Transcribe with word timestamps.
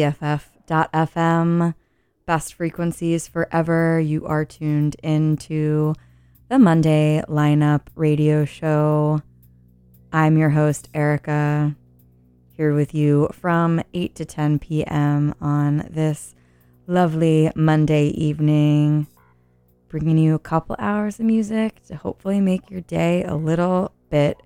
BFF.FM. 0.00 1.74
Best 2.24 2.54
frequencies 2.54 3.28
forever. 3.28 4.00
You 4.00 4.24
are 4.24 4.46
tuned 4.46 4.96
into 5.02 5.94
the 6.48 6.58
Monday 6.58 7.22
lineup 7.28 7.82
radio 7.94 8.46
show. 8.46 9.20
I'm 10.10 10.38
your 10.38 10.48
host, 10.48 10.88
Erica, 10.94 11.76
here 12.56 12.72
with 12.72 12.94
you 12.94 13.28
from 13.34 13.82
8 13.92 14.14
to 14.14 14.24
10 14.24 14.58
p.m. 14.60 15.34
on 15.38 15.86
this 15.90 16.34
lovely 16.86 17.50
Monday 17.54 18.06
evening, 18.06 19.06
bringing 19.88 20.16
you 20.16 20.34
a 20.34 20.38
couple 20.38 20.76
hours 20.78 21.20
of 21.20 21.26
music 21.26 21.84
to 21.88 21.96
hopefully 21.96 22.40
make 22.40 22.70
your 22.70 22.80
day 22.80 23.22
a 23.24 23.34
little 23.34 23.92
bit 24.08 24.40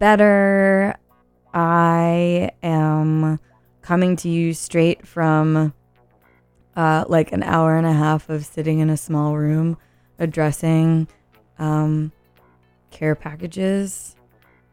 better. 0.00 0.96
I 1.52 2.50
am 2.60 3.38
coming 3.84 4.16
to 4.16 4.30
you 4.30 4.54
straight 4.54 5.06
from 5.06 5.74
uh, 6.74 7.04
like 7.06 7.32
an 7.32 7.42
hour 7.42 7.76
and 7.76 7.86
a 7.86 7.92
half 7.92 8.30
of 8.30 8.42
sitting 8.42 8.78
in 8.78 8.88
a 8.88 8.96
small 8.96 9.36
room 9.36 9.76
addressing 10.18 11.06
um, 11.58 12.10
care 12.90 13.14
packages 13.14 14.16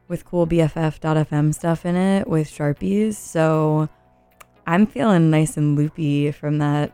with 0.08 0.24
cool 0.24 0.48
BFF.fm 0.48 1.54
stuff 1.54 1.86
in 1.86 1.98
it 1.98 2.26
with 2.26 2.48
Sharpies. 2.48 3.16
So 3.16 3.90
I'm 4.66 4.88
feeling 4.88 5.30
nice 5.30 5.58
and 5.58 5.76
loopy 5.76 6.32
from 6.32 6.60
that 6.60 6.94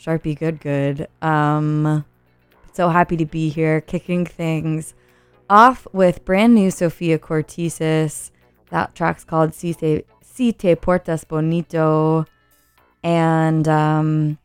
Sharpie 0.00 0.38
Good 0.38 0.60
Good. 0.60 1.06
Um, 1.20 2.06
so 2.72 2.88
happy 2.88 3.18
to 3.18 3.26
be 3.26 3.50
here, 3.50 3.82
kicking 3.82 4.24
things 4.24 4.94
off 5.50 5.86
with 5.92 6.24
brand 6.24 6.54
new 6.54 6.70
Sofia 6.70 7.18
Kourtesis. 7.18 8.30
That 8.70 8.94
track's 8.94 9.24
called 9.24 9.52
Si 9.54 9.74
Te, 9.74 10.04
si 10.38 10.52
Te 10.52 10.76
Portas 10.76 11.26
Bonito. 11.26 12.24
And 13.02 13.66
um, 13.66 14.38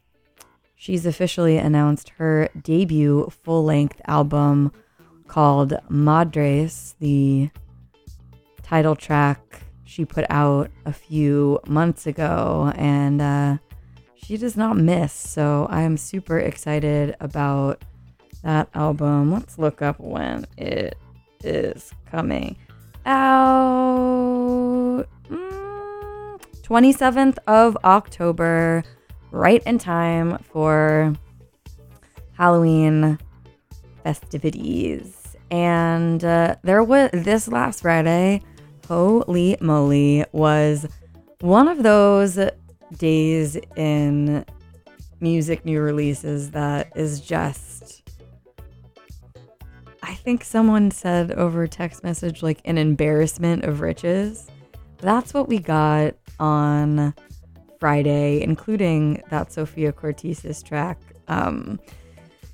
she's 0.75 1.05
officially 1.05 1.57
announced 1.57 2.09
her 2.17 2.49
debut 2.59 3.29
full 3.43 3.63
length 3.63 4.01
album 4.07 4.71
called 5.27 5.75
Madres, 5.89 6.95
the 6.99 7.49
title 8.63 8.95
track 8.95 9.39
she 9.85 10.03
put 10.03 10.25
out 10.31 10.71
a 10.85 10.93
few 10.93 11.59
months 11.67 12.07
ago. 12.07 12.73
And 12.75 13.21
uh, 13.21 13.57
she 14.15 14.37
does 14.37 14.57
not 14.57 14.75
miss. 14.75 15.13
So 15.13 15.67
I 15.69 15.83
am 15.83 15.97
super 15.97 16.39
excited 16.39 17.15
about 17.19 17.83
that 18.41 18.67
album. 18.73 19.31
Let's 19.31 19.59
look 19.59 19.83
up 19.83 19.99
when 19.99 20.47
it 20.57 20.97
is 21.43 21.93
coming 22.09 22.55
out. 23.05 25.05
Mm, 26.63 26.67
27th 26.67 27.37
of 27.47 27.77
October, 27.83 28.83
right 29.31 29.61
in 29.65 29.77
time 29.77 30.37
for 30.51 31.13
Halloween 32.33 33.19
festivities. 34.03 35.35
And 35.51 36.23
uh, 36.23 36.55
there 36.63 36.83
was 36.83 37.09
this 37.13 37.47
last 37.47 37.81
Friday, 37.81 38.41
holy 38.87 39.57
moly, 39.61 40.25
was 40.31 40.87
one 41.41 41.67
of 41.67 41.83
those 41.83 42.39
days 42.97 43.57
in 43.75 44.45
music 45.19 45.65
new 45.65 45.81
releases 45.81 46.51
that 46.51 46.91
is 46.95 47.21
just 47.21 48.01
I 50.03 50.15
think 50.15 50.43
someone 50.43 50.91
said 50.91 51.31
over 51.31 51.65
text 51.65 52.03
message 52.03 52.43
like 52.43 52.59
an 52.65 52.77
embarrassment 52.77 53.63
of 53.63 53.79
riches. 53.79 54.47
That's 55.03 55.33
what 55.33 55.49
we 55.49 55.59
got 55.59 56.15
on 56.39 57.13
Friday, 57.79 58.41
including 58.41 59.21
that 59.29 59.51
Sofia 59.51 59.91
Kourtesis 59.91 60.63
track. 60.63 60.97
Um, 61.27 61.79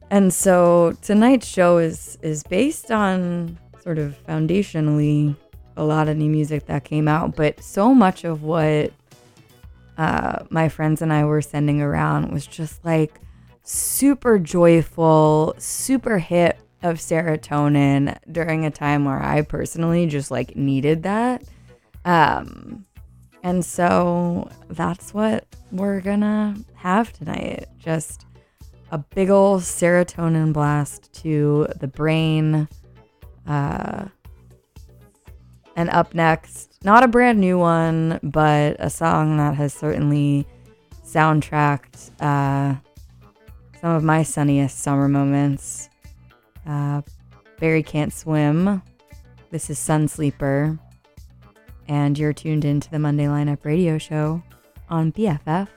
and 0.10 0.34
so 0.34 0.94
tonight's 1.04 1.48
show 1.48 1.78
is 1.78 2.18
is 2.24 2.42
based 2.44 2.92
on 2.92 3.58
sort 3.84 4.00
of 4.00 4.18
foundationally 4.28 5.36
a 5.78 5.84
lot 5.84 6.08
of 6.08 6.18
new 6.18 6.30
music 6.30 6.66
that 6.66 6.84
came 6.84 7.08
out, 7.08 7.36
but 7.36 7.62
so 7.64 7.94
much 7.94 8.24
of 8.24 8.44
what 8.44 8.92
uh, 10.00 10.44
my 10.50 10.68
friends 10.68 11.02
and 11.02 11.14
I 11.14 11.26
were 11.26 11.42
sending 11.42 11.82
around 11.82 12.32
was 12.32 12.48
just 12.48 12.84
like 12.84 13.22
super 13.64 14.40
joyful, 14.40 15.54
super 15.60 16.18
hip 16.18 16.60
of 16.82 16.98
serotonin 16.98 18.18
during 18.32 18.66
a 18.66 18.72
time 18.72 19.06
where 19.06 19.22
I 19.22 19.42
personally 19.44 20.08
just 20.08 20.32
like 20.32 20.56
needed 20.56 21.04
that. 21.04 21.44
Um, 22.10 22.88
and 23.44 23.64
so 23.64 24.50
that's 24.68 25.14
what 25.14 25.46
we're 25.72 26.02
gonna 26.02 26.56
have 26.74 27.14
tonight. 27.14 27.68
Just 27.78 28.26
a 28.90 28.98
big 28.98 29.30
ol' 29.30 29.60
serotonin 29.60 30.52
blast 30.52 31.14
to 31.22 31.68
the 31.80 31.88
brain. 31.88 32.68
Uh, 33.46 34.08
and 35.76 35.92
up 35.92 36.16
next, 36.16 36.84
not 36.84 37.04
a 37.04 37.08
brand 37.08 37.40
new 37.40 37.60
one, 37.60 38.20
but 38.24 38.76
a 38.80 38.90
song 38.90 39.38
that 39.38 39.54
has 39.54 39.72
certainly 39.72 40.48
soundtracked 41.06 42.10
uh, 42.20 42.76
some 43.80 43.92
of 43.92 44.04
my 44.04 44.24
sunniest 44.24 44.80
summer 44.80 45.08
moments. 45.08 45.90
Uh, 46.66 47.04
Barry 47.60 47.84
Can't 47.84 48.12
Swim. 48.12 48.82
This 49.52 49.70
is 49.70 49.78
Sunsleeper. 49.78 50.80
And 51.90 52.18
you're 52.20 52.34
tuned 52.34 52.64
into 52.66 52.90
the 52.92 53.00
Monday 53.00 53.26
Lineup 53.26 53.66
Radio 53.66 53.98
Show 53.98 54.44
on 54.90 55.12
BFF.fm. 55.12 55.68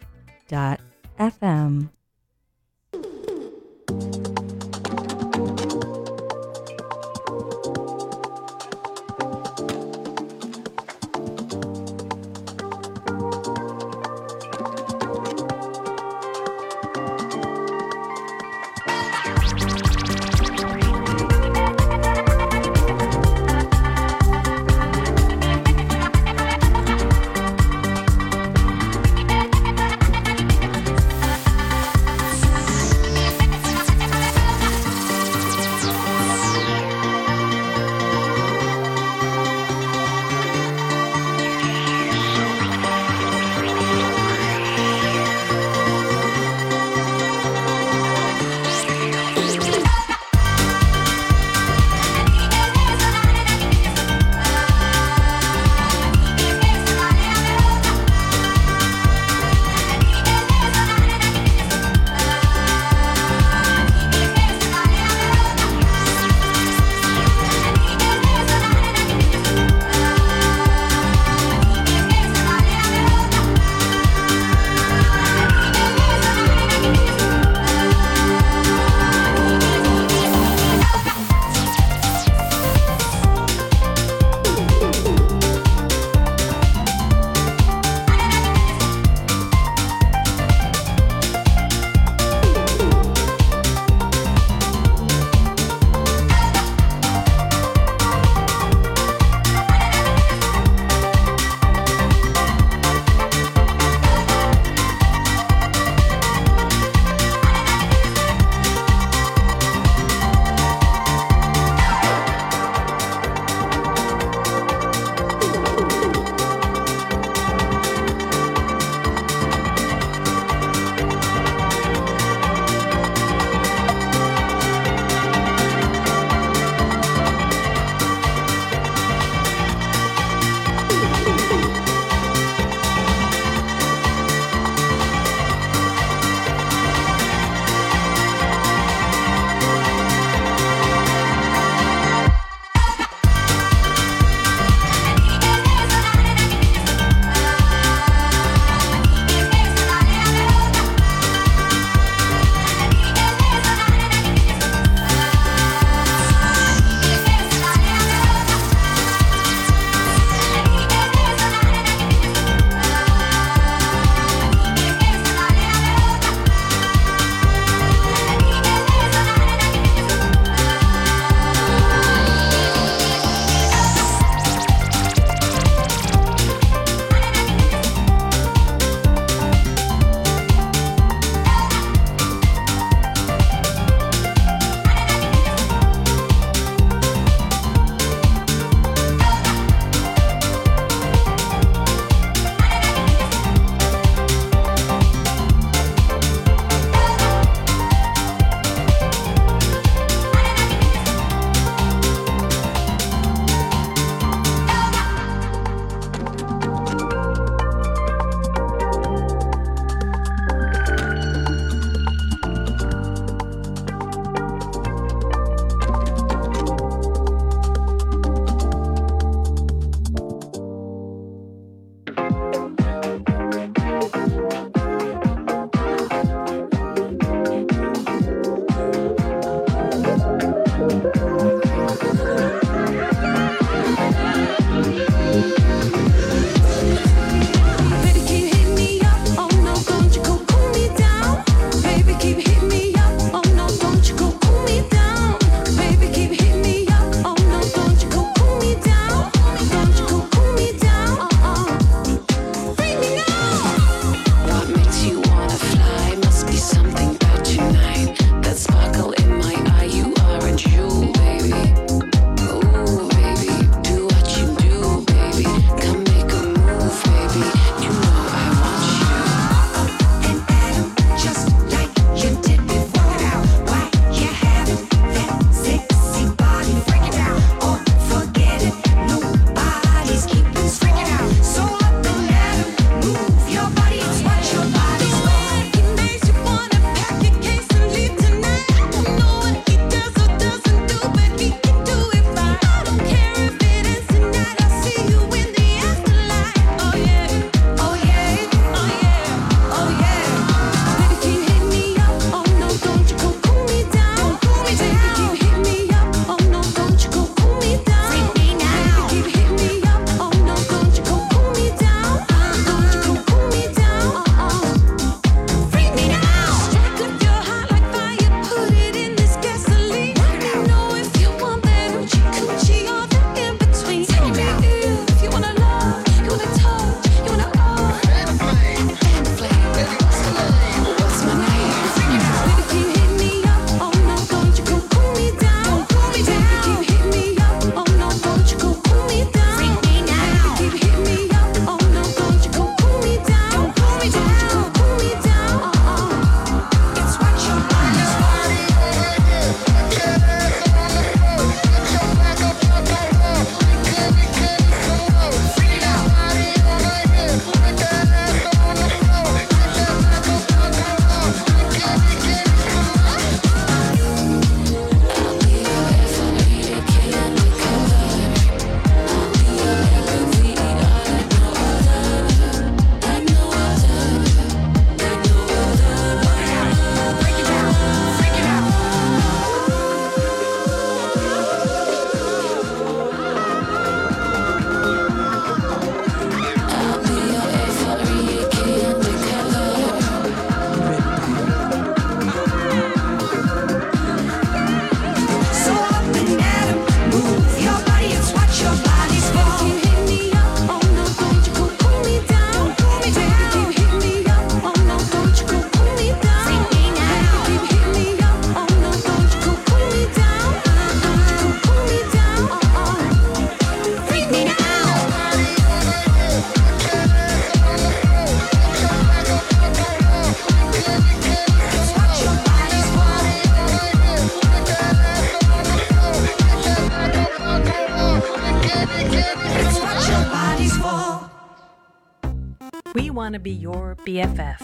want 433.12 433.34
to 433.34 433.38
be 433.38 433.52
your 433.52 433.96
BFF. 434.06 434.58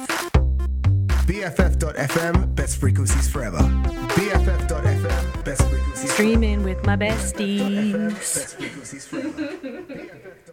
BFF.fm, 1.26 2.54
best 2.54 2.78
frequencies 2.78 3.28
forever. 3.28 3.58
BFF.fm, 3.58 5.44
best 5.44 5.62
frequencies. 5.68 6.12
Streaming 6.12 6.62
with 6.64 6.84
my 6.86 6.96
besties. 6.96 8.56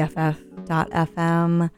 BFF.FM, 0.00 1.70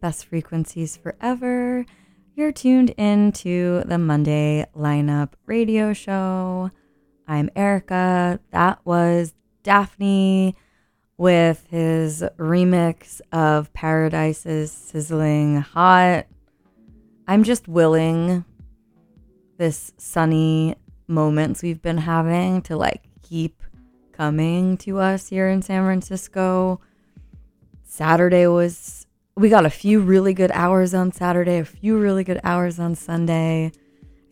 best 0.00 0.26
frequencies 0.26 0.96
forever. 0.96 1.86
You're 2.34 2.50
tuned 2.50 2.90
into 2.90 3.84
the 3.86 3.98
Monday 3.98 4.66
lineup 4.76 5.34
radio 5.46 5.92
show. 5.92 6.72
I'm 7.28 7.50
Erica. 7.54 8.40
That 8.50 8.80
was 8.84 9.32
Daphni 9.62 10.56
with 11.18 11.68
his 11.70 12.24
remix 12.36 13.20
of 13.30 13.72
Paradise's 13.74 14.72
Sizzling 14.72 15.60
Hot. 15.60 16.26
I'm 17.28 17.44
just 17.44 17.68
willing 17.68 18.44
this 19.56 19.92
sunny 19.98 20.74
moments 21.06 21.62
we've 21.62 21.82
been 21.82 21.98
having 21.98 22.60
to 22.62 22.76
like 22.76 23.04
keep 23.22 23.62
coming 24.10 24.76
to 24.78 24.98
us 24.98 25.28
here 25.28 25.48
in 25.48 25.62
San 25.62 25.84
Francisco. 25.84 26.80
Saturday 27.98 28.46
was 28.46 29.08
we 29.36 29.48
got 29.48 29.66
a 29.66 29.70
few 29.70 29.98
really 29.98 30.32
good 30.32 30.52
hours 30.54 30.94
on 30.94 31.10
Saturday, 31.10 31.58
a 31.58 31.64
few 31.64 31.98
really 31.98 32.22
good 32.22 32.38
hours 32.44 32.78
on 32.78 32.94
Sunday. 32.94 33.72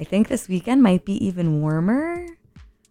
I 0.01 0.05
think 0.05 0.29
this 0.29 0.47
weekend 0.47 0.85
might 0.85 1.05
be 1.05 1.15
even 1.27 1.61
warmer. 1.61 2.25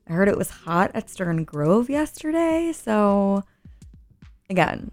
I 0.06 0.12
heard 0.12 0.28
it 0.28 0.38
was 0.38 0.50
hot 0.50 0.92
at 0.94 1.10
Stern 1.10 1.46
Grove 1.46 1.90
yesterday, 1.90 2.74
so 2.74 3.46
again, 4.50 4.92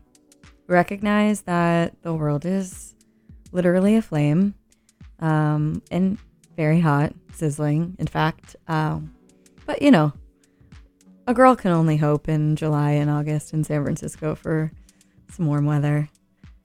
recognize 0.68 1.40
that 1.42 2.00
the 2.02 2.14
world 2.14 2.46
is 2.46 2.94
literally 3.50 3.96
aflame 3.96 4.54
um, 5.18 5.82
and 5.90 6.16
very 6.56 6.78
hot, 6.78 7.12
sizzling, 7.32 7.96
in 7.98 8.06
fact. 8.06 8.54
Um, 8.68 9.16
but 9.66 9.82
you 9.82 9.90
know, 9.90 10.12
a 11.26 11.34
girl 11.34 11.56
can 11.56 11.72
only 11.72 11.96
hope 11.96 12.28
in 12.28 12.54
July 12.54 12.92
and 12.92 13.10
August 13.10 13.52
in 13.52 13.64
San 13.64 13.82
Francisco 13.82 14.36
for 14.36 14.70
some 15.32 15.46
warm 15.46 15.66
weather. 15.66 16.08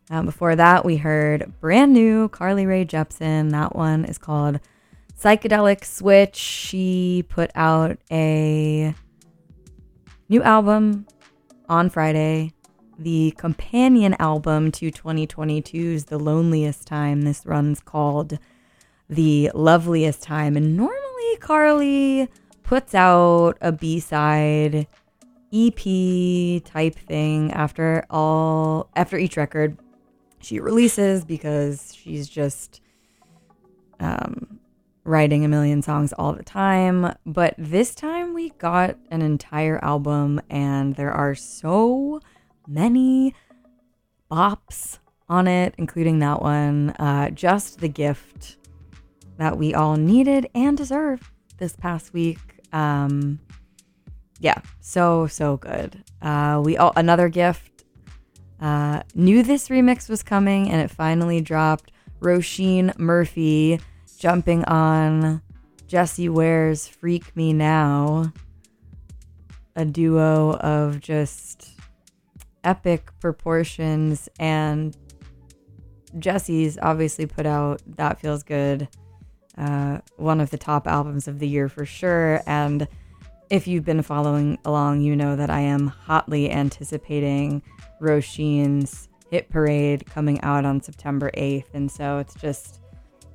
Um, 0.10 0.26
before 0.26 0.56
that, 0.56 0.86
we 0.86 0.98
heard 0.98 1.52
brand 1.60 1.94
new 1.94 2.30
Carly 2.30 2.66
Rae 2.66 2.86
Jepsen. 2.86 3.52
That 3.52 3.76
one 3.76 4.06
is 4.06 4.18
called 4.18 4.60
Psychedelic 5.20 5.84
Switch. 5.84 6.36
She 6.36 7.26
put 7.28 7.52
out 7.56 7.98
a 8.12 8.96
new 10.30 10.42
album 10.44 11.08
on 11.68 11.90
Friday, 11.90 12.54
the 12.98 13.34
companion 13.38 14.16
album 14.20 14.72
to 14.74 14.92
2022's 14.92 16.06
The 16.06 16.18
Loneliest 16.18 16.88
Time. 16.88 17.24
This 17.24 17.46
run's 17.46 17.82
called 17.82 18.40
The 19.10 19.52
Loveliest 19.54 20.24
Time. 20.24 20.56
And 20.56 20.78
normally, 20.78 21.38
Carly 21.40 22.30
puts 22.64 22.96
out 22.96 23.58
a 23.60 23.72
B 23.72 24.00
side 24.00 24.88
EP 25.54 26.64
type 26.64 26.96
thing 26.96 27.52
after 27.54 28.06
all 28.10 28.90
after 28.96 29.18
each 29.18 29.38
record 29.38 29.78
she 30.40 30.60
releases 30.60 31.26
because 31.26 31.94
she's 31.96 32.28
just 32.30 32.82
um, 34.00 34.60
writing 35.04 35.46
a 35.46 35.48
million 35.48 35.82
songs 35.82 36.14
all 36.14 36.34
the 36.34 36.44
time. 36.44 37.14
But 37.26 37.56
this 37.58 37.96
time 37.96 38.34
we 38.34 38.50
got 38.52 38.98
an 39.10 39.22
entire 39.22 39.84
album, 39.84 40.40
and 40.50 40.96
there 40.96 41.12
are 41.12 41.34
so 41.34 42.22
many 42.68 43.34
bops 44.30 45.00
on 45.30 45.48
it, 45.48 45.74
including 45.78 46.20
that 46.20 46.42
one. 46.42 46.92
Uh, 46.92 47.30
just 47.32 47.80
the 47.80 47.88
gift 47.88 48.58
that 49.38 49.58
we 49.58 49.74
all 49.74 49.96
needed 49.96 50.50
and 50.54 50.78
deserved 50.78 51.24
this 51.58 51.76
past 51.76 52.14
week. 52.14 52.40
Um, 52.74 53.40
yeah, 54.40 54.62
so 54.80 55.28
so 55.28 55.58
good. 55.58 56.04
Uh, 56.22 56.62
we 56.64 56.78
all 56.78 56.94
another 56.96 57.30
gift. 57.30 57.86
Uh, 58.60 59.04
knew 59.14 59.44
this 59.44 59.70
remix 59.70 60.10
was 60.10 60.24
coming, 60.24 60.70
and 60.70 60.82
it 60.82 60.92
finally 60.92 61.42
dropped. 61.42 61.92
Roisin 62.20 62.98
Murphy 62.98 63.80
jumping 64.18 64.64
on 64.66 65.42
Jessie 65.88 66.30
Ware's 66.30 66.88
"Freak 66.88 67.36
Me 67.36 67.54
Now," 67.54 68.32
a 69.76 69.86
duo 69.86 70.54
of 70.54 71.00
just 71.00 71.70
epic 72.64 73.12
proportions, 73.20 74.28
and 74.40 74.98
Jessie's 76.18 76.78
obviously 76.82 77.26
put 77.26 77.46
out 77.46 77.82
"That 77.86 78.20
Feels 78.20 78.44
Good," 78.44 78.88
uh, 79.58 80.00
one 80.16 80.42
of 80.42 80.50
the 80.50 80.58
top 80.58 80.88
albums 80.88 81.28
of 81.28 81.40
the 81.40 81.48
year 81.48 81.70
for 81.70 81.86
sure, 81.86 82.42
and 82.48 82.88
if 83.50 83.68
you've 83.68 83.86
been 83.86 84.02
following 84.02 84.58
along, 84.66 85.02
you 85.02 85.16
know 85.16 85.36
that 85.36 85.50
I 85.50 85.62
am 85.62 85.88
hotly 85.88 86.52
anticipating 86.52 87.62
Roisin's 88.02 89.10
Hit 89.30 89.50
Parade 89.50 90.06
coming 90.06 90.42
out 90.42 90.66
on 90.66 90.82
September 90.82 91.32
8th. 91.38 91.74
And 91.74 91.92
so 91.92 92.18
it's 92.20 92.36
just 92.36 92.82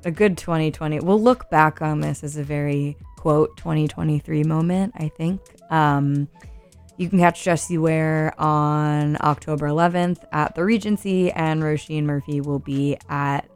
a 0.05 0.11
good 0.11 0.37
2020. 0.37 1.01
We'll 1.01 1.20
look 1.20 1.48
back 1.51 1.83
on 1.83 2.01
this 2.01 2.25
as 2.25 2.37
a 2.37 2.42
very, 2.42 2.96
quote, 3.16 3.57
2023 3.57 4.44
moment, 4.44 4.92
I 4.96 5.09
think. 5.09 5.40
Um, 5.70 6.29
you 6.98 7.09
can 7.09 7.18
catch 7.18 7.42
Jessie 7.42 7.79
Ware 7.79 8.38
on 8.38 9.16
October 9.20 9.66
11th 9.66 10.25
at 10.33 10.55
the 10.55 10.64
Regency, 10.64 11.33
and 11.33 11.62
Roisin 11.62 12.05
Murphy 12.05 12.40
will 12.40 12.59
be 12.59 12.98
at 13.09 13.48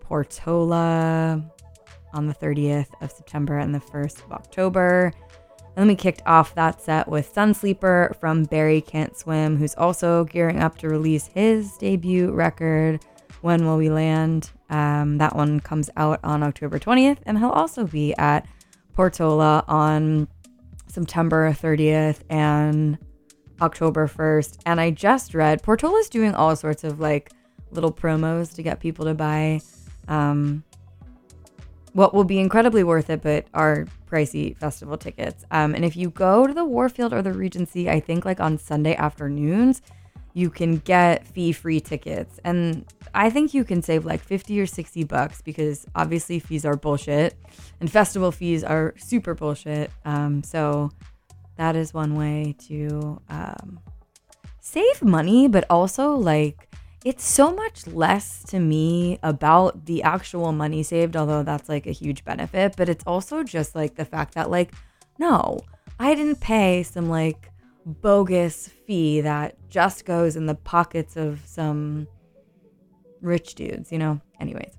Portola 0.00 1.44
on 2.14 2.26
the 2.26 2.34
30th 2.34 2.88
of 3.00 3.10
September 3.10 3.58
and 3.58 3.74
the 3.74 3.80
1st 3.80 4.24
of 4.24 4.32
October. 4.32 5.12
And 5.76 5.82
then 5.82 5.88
we 5.88 5.96
kicked 5.96 6.22
off 6.24 6.54
that 6.54 6.80
set 6.80 7.08
with 7.08 7.34
Sunsleeper 7.34 8.14
from 8.20 8.44
Barry 8.44 8.80
Can't 8.80 9.16
Swim, 9.16 9.56
who's 9.56 9.74
also 9.74 10.24
gearing 10.24 10.60
up 10.60 10.78
to 10.78 10.88
release 10.88 11.26
his 11.26 11.76
debut 11.78 12.30
record, 12.30 13.04
When 13.40 13.66
Will 13.66 13.78
We 13.78 13.90
Land? 13.90 14.52
Um, 14.70 15.18
that 15.18 15.34
one 15.34 15.58
comes 15.58 15.90
out 15.96 16.20
on 16.22 16.44
October 16.44 16.78
20th, 16.78 17.18
and 17.26 17.38
he'll 17.38 17.50
also 17.50 17.86
be 17.86 18.14
at 18.16 18.46
Portola 18.92 19.64
on 19.66 20.28
September 20.86 21.52
30th 21.52 22.20
and 22.30 22.96
October 23.60 24.06
1st. 24.06 24.58
And 24.66 24.80
I 24.80 24.90
just 24.90 25.34
read 25.34 25.62
Portola's 25.62 26.08
doing 26.08 26.34
all 26.34 26.54
sorts 26.54 26.84
of 26.84 27.00
like 27.00 27.32
little 27.72 27.92
promos 27.92 28.54
to 28.54 28.62
get 28.62 28.78
people 28.78 29.04
to 29.06 29.14
buy 29.14 29.60
um, 30.06 30.62
what 31.94 32.12
will 32.12 32.24
be 32.24 32.40
incredibly 32.40 32.82
worth 32.82 33.08
it, 33.08 33.22
but 33.22 33.46
are 33.54 33.86
pricey 34.10 34.56
festival 34.56 34.98
tickets. 34.98 35.44
Um, 35.52 35.74
and 35.74 35.84
if 35.84 35.96
you 35.96 36.10
go 36.10 36.46
to 36.46 36.52
the 36.52 36.64
Warfield 36.64 37.12
or 37.12 37.22
the 37.22 37.32
Regency, 37.32 37.88
I 37.88 38.00
think 38.00 38.24
like 38.24 38.40
on 38.40 38.58
Sunday 38.58 38.96
afternoons, 38.96 39.80
you 40.32 40.50
can 40.50 40.78
get 40.78 41.24
fee 41.24 41.52
free 41.52 41.80
tickets. 41.80 42.40
And 42.42 42.84
I 43.14 43.30
think 43.30 43.54
you 43.54 43.62
can 43.62 43.80
save 43.80 44.04
like 44.04 44.20
50 44.20 44.60
or 44.60 44.66
60 44.66 45.04
bucks 45.04 45.40
because 45.40 45.86
obviously 45.94 46.40
fees 46.40 46.64
are 46.64 46.74
bullshit 46.74 47.36
and 47.80 47.90
festival 47.90 48.32
fees 48.32 48.64
are 48.64 48.94
super 48.96 49.34
bullshit. 49.34 49.92
Um, 50.04 50.42
so 50.42 50.90
that 51.56 51.76
is 51.76 51.94
one 51.94 52.16
way 52.16 52.56
to 52.66 53.20
um, 53.28 53.78
save 54.58 55.00
money, 55.00 55.46
but 55.46 55.64
also 55.70 56.16
like 56.16 56.63
it's 57.04 57.24
so 57.24 57.54
much 57.54 57.86
less 57.86 58.42
to 58.44 58.58
me 58.58 59.18
about 59.22 59.84
the 59.84 60.02
actual 60.02 60.52
money 60.52 60.82
saved, 60.82 61.16
although 61.16 61.42
that's 61.42 61.68
like 61.68 61.86
a 61.86 61.92
huge 61.92 62.24
benefit. 62.24 62.74
But 62.76 62.88
it's 62.88 63.04
also 63.06 63.42
just 63.42 63.74
like 63.74 63.94
the 63.94 64.06
fact 64.06 64.34
that, 64.34 64.50
like, 64.50 64.72
no, 65.18 65.60
I 66.00 66.14
didn't 66.14 66.40
pay 66.40 66.82
some 66.82 67.10
like 67.10 67.50
bogus 67.84 68.68
fee 68.86 69.20
that 69.20 69.56
just 69.68 70.06
goes 70.06 70.34
in 70.34 70.46
the 70.46 70.54
pockets 70.54 71.16
of 71.16 71.42
some 71.44 72.08
rich 73.20 73.54
dudes, 73.54 73.92
you 73.92 73.98
know? 73.98 74.20
Anyways, 74.40 74.72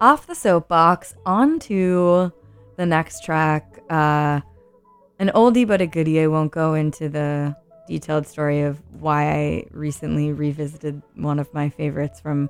off 0.00 0.26
the 0.26 0.34
soapbox, 0.34 1.14
onto 1.24 2.32
the 2.76 2.86
next 2.86 3.24
track. 3.24 3.80
Uh, 3.88 4.40
an 5.20 5.30
oldie 5.34 5.66
but 5.66 5.80
a 5.80 5.86
goodie. 5.86 6.20
I 6.20 6.26
won't 6.26 6.50
go 6.50 6.74
into 6.74 7.08
the 7.08 7.54
detailed 7.90 8.24
story 8.24 8.62
of 8.62 8.80
why 9.00 9.32
I 9.32 9.66
recently 9.72 10.32
revisited 10.32 11.02
one 11.16 11.40
of 11.40 11.52
my 11.52 11.68
favorites 11.70 12.20
from 12.20 12.48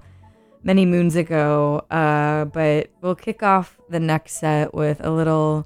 many 0.62 0.84
moons 0.84 1.16
ago. 1.16 1.78
Uh, 1.90 2.44
but 2.44 2.90
we'll 3.00 3.14
kick 3.14 3.42
off 3.42 3.78
the 3.88 4.00
next 4.00 4.34
set 4.34 4.74
with 4.74 5.02
a 5.02 5.10
little 5.10 5.64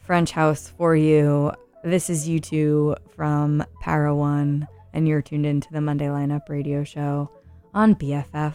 French 0.00 0.32
house 0.32 0.68
for 0.68 0.94
you. 0.94 1.50
This 1.82 2.10
is 2.10 2.28
You 2.28 2.40
Too 2.40 2.94
from 3.16 3.64
Para 3.80 4.14
One, 4.14 4.68
and 4.92 5.08
you're 5.08 5.22
tuned 5.22 5.46
into 5.46 5.72
the 5.72 5.80
Monday 5.80 6.08
Lineup 6.08 6.50
radio 6.50 6.84
show 6.84 7.30
on 7.72 7.94
BFF.fm. 7.94 8.52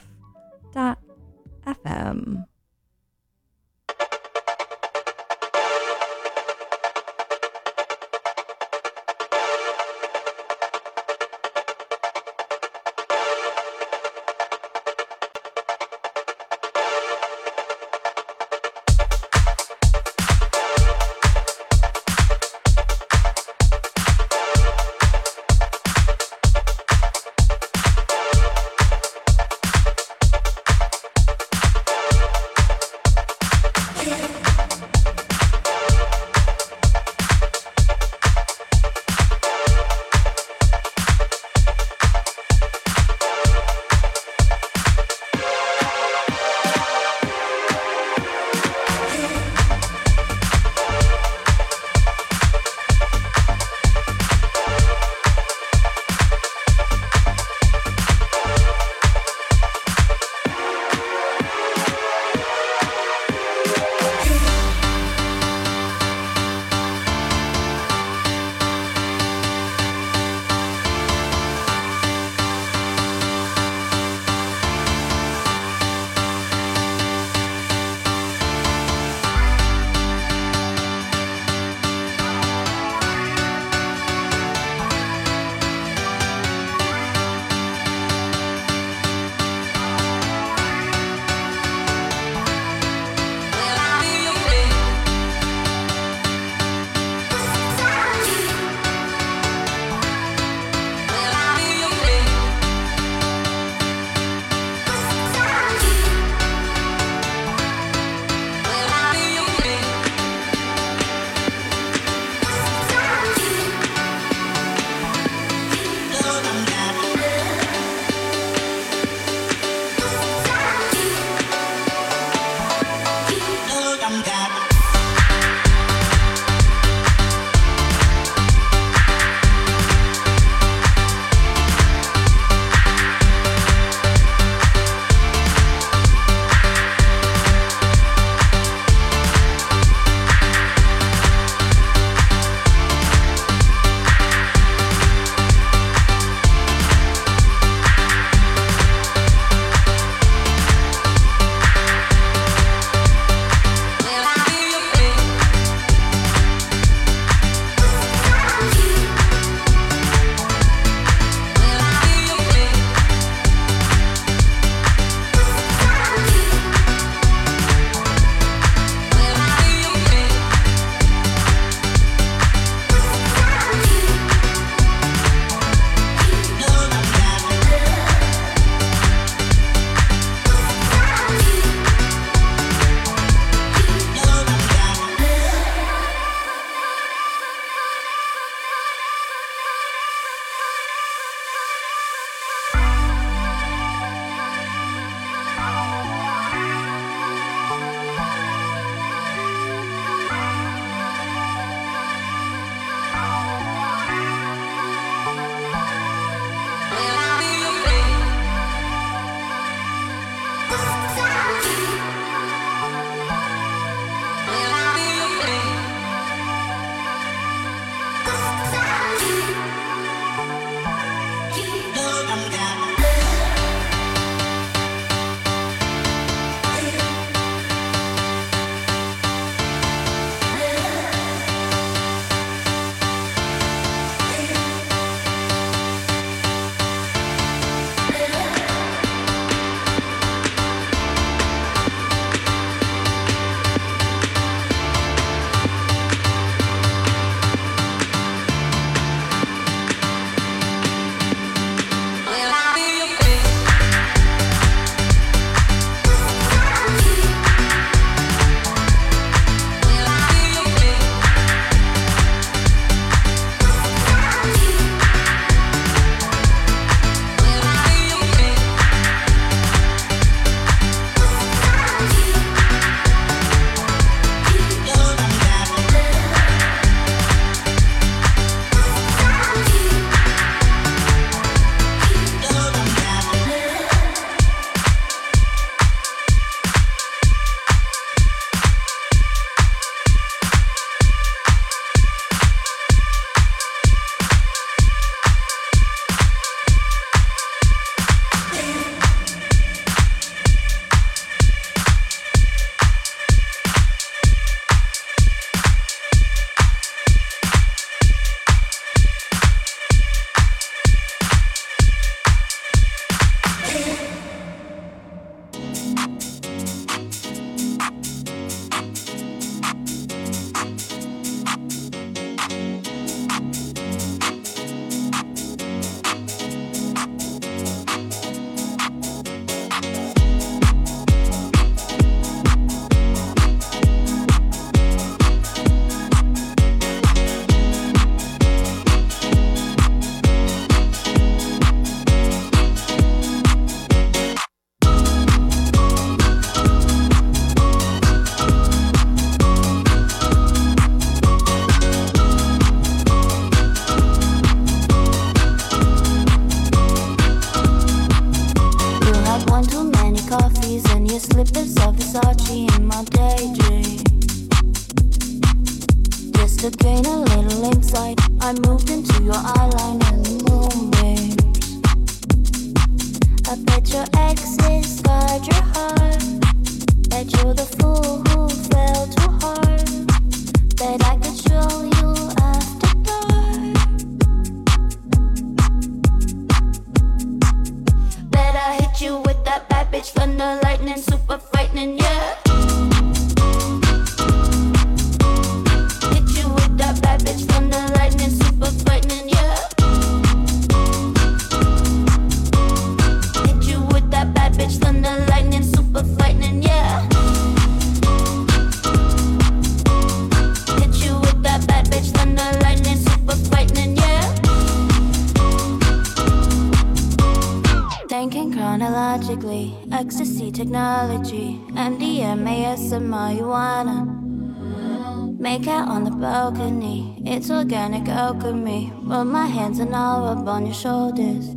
on 430.47 430.65
your 430.65 430.73
shoulders. 430.73 431.55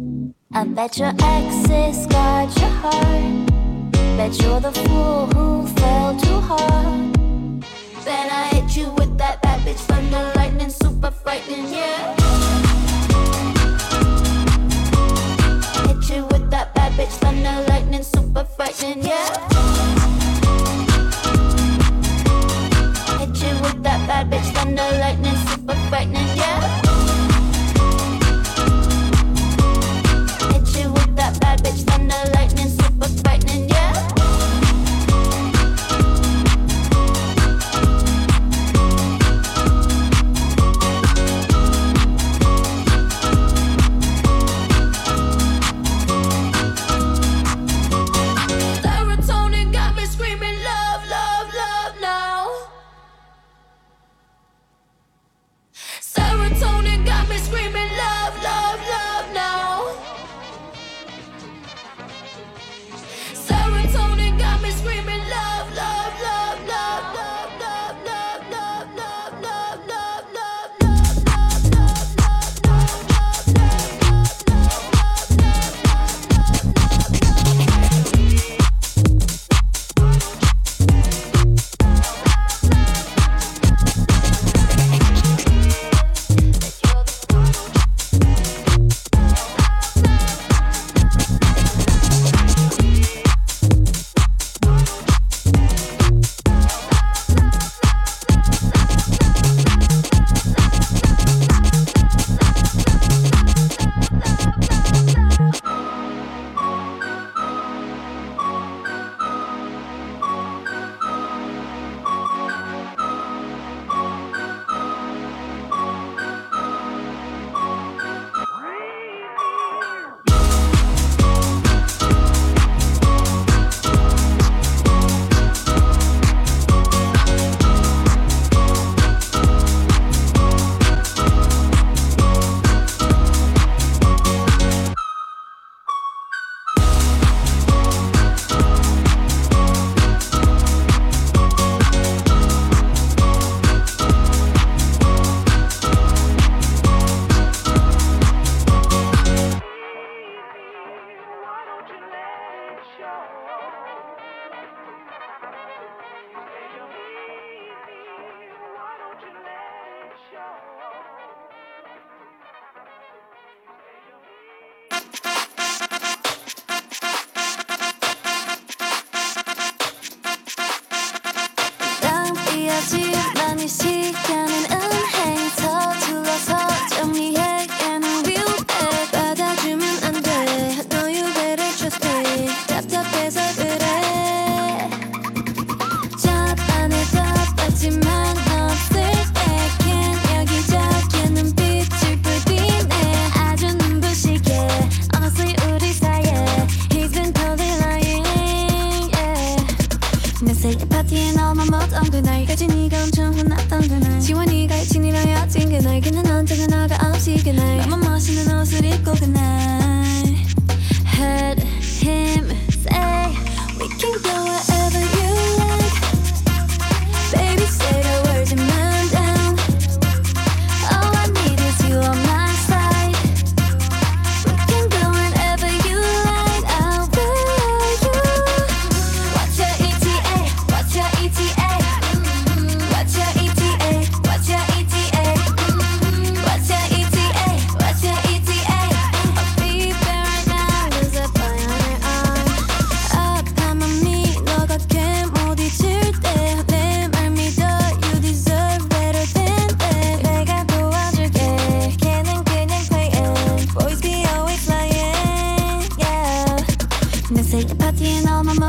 I 0.52 0.64
bet 0.64 0.98
your 0.98 1.12
exes 1.22 2.06
got 2.06 2.56
your 2.58 2.68
heart. 2.68 3.46
Bet 4.16 4.40
you're 4.42 4.60
the 4.60 4.72
fool 4.72 5.26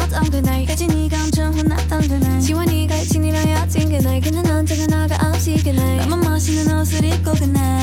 있었던 0.02 0.30
그날까지 0.32 0.88
네가 0.88 1.24
엄청 1.24 1.54
혼났던 1.54 2.08
그날. 2.08 2.40
지원이가 2.40 2.96
진이랑 2.96 3.50
여친 3.50 3.90
그날. 3.90 4.20
그는 4.22 4.46
언제나 4.50 5.08
나가 5.08 5.30
없이 5.30 5.62
그날. 5.64 5.98
너무 6.08 6.18
멋있는 6.18 6.80
옷을 6.80 7.04
입고 7.04 7.34
그날. 7.34 7.81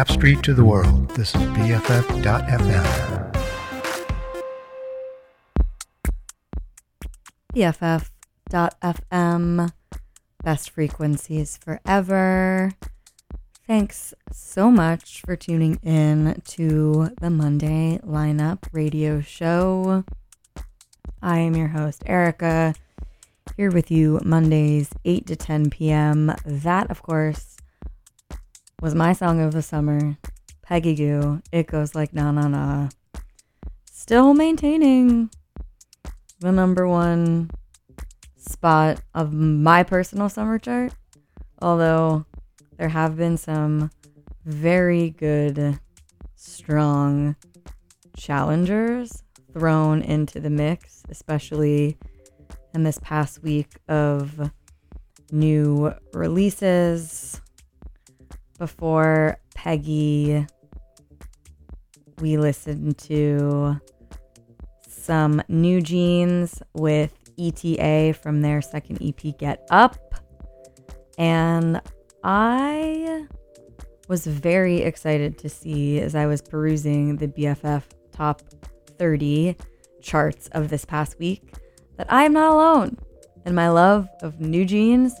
App 0.00 0.10
Street 0.10 0.42
to 0.42 0.54
the 0.54 0.64
world. 0.64 1.10
This 1.10 1.34
is 1.34 1.42
BFF.FM. 1.42 2.86
BFF.FM. 8.48 9.72
Best 10.42 10.70
frequencies 10.70 11.58
forever. 11.58 12.72
Thanks 13.66 14.14
so 14.32 14.70
much 14.70 15.20
for 15.20 15.36
tuning 15.36 15.78
in 15.82 16.40
to 16.46 17.10
the 17.20 17.28
Monday 17.28 18.00
Lineup 18.02 18.68
Radio 18.72 19.20
Show. 19.20 20.04
I 21.20 21.40
am 21.40 21.54
your 21.54 21.68
host, 21.68 22.02
Erica, 22.06 22.74
here 23.58 23.70
with 23.70 23.90
you 23.90 24.18
Mondays, 24.24 24.88
8 25.04 25.26
to 25.26 25.36
10 25.36 25.68
p.m. 25.68 26.34
That, 26.46 26.90
of 26.90 27.02
course, 27.02 27.58
was 28.80 28.94
my 28.94 29.12
song 29.12 29.40
of 29.42 29.52
the 29.52 29.60
summer, 29.60 30.16
Peggy 30.62 30.94
Gou. 30.94 31.42
It 31.52 31.66
goes 31.66 31.94
like 31.94 32.14
na 32.14 32.32
na 32.32 32.48
na. 32.48 32.88
Still 33.92 34.32
maintaining 34.32 35.28
the 36.38 36.50
number 36.50 36.88
one 36.88 37.50
spot 38.38 39.02
of 39.14 39.34
my 39.34 39.82
personal 39.82 40.30
summer 40.30 40.58
chart. 40.58 40.94
Although 41.60 42.24
there 42.78 42.88
have 42.88 43.18
been 43.18 43.36
some 43.36 43.90
very 44.46 45.10
good, 45.10 45.78
strong 46.34 47.36
challengers 48.16 49.22
thrown 49.52 50.00
into 50.00 50.40
the 50.40 50.48
mix, 50.48 51.02
especially 51.10 51.98
in 52.72 52.84
this 52.84 52.98
past 53.02 53.42
week 53.42 53.74
of 53.88 54.50
new 55.30 55.92
releases. 56.14 57.42
Before 58.60 59.38
Peggy, 59.54 60.46
we 62.20 62.36
listened 62.36 62.98
to 62.98 63.80
some 64.86 65.42
NewJeans 65.48 66.60
with 66.74 67.10
ETA 67.38 68.18
from 68.22 68.42
their 68.42 68.60
second 68.60 69.00
EP, 69.00 69.38
Get 69.38 69.66
Up. 69.70 70.14
And 71.16 71.80
I 72.22 73.26
was 74.08 74.26
very 74.26 74.82
excited 74.82 75.38
to 75.38 75.48
see 75.48 75.98
as 75.98 76.14
I 76.14 76.26
was 76.26 76.42
perusing 76.42 77.16
the 77.16 77.28
BFF 77.28 77.84
top 78.12 78.42
30 78.98 79.56
charts 80.02 80.48
of 80.48 80.68
this 80.68 80.84
past 80.84 81.18
week 81.18 81.54
that 81.96 82.12
I 82.12 82.24
am 82.24 82.34
not 82.34 82.52
alone 82.52 82.98
in 83.46 83.54
my 83.54 83.70
love 83.70 84.06
of 84.20 84.34
NewJeans. 84.34 85.12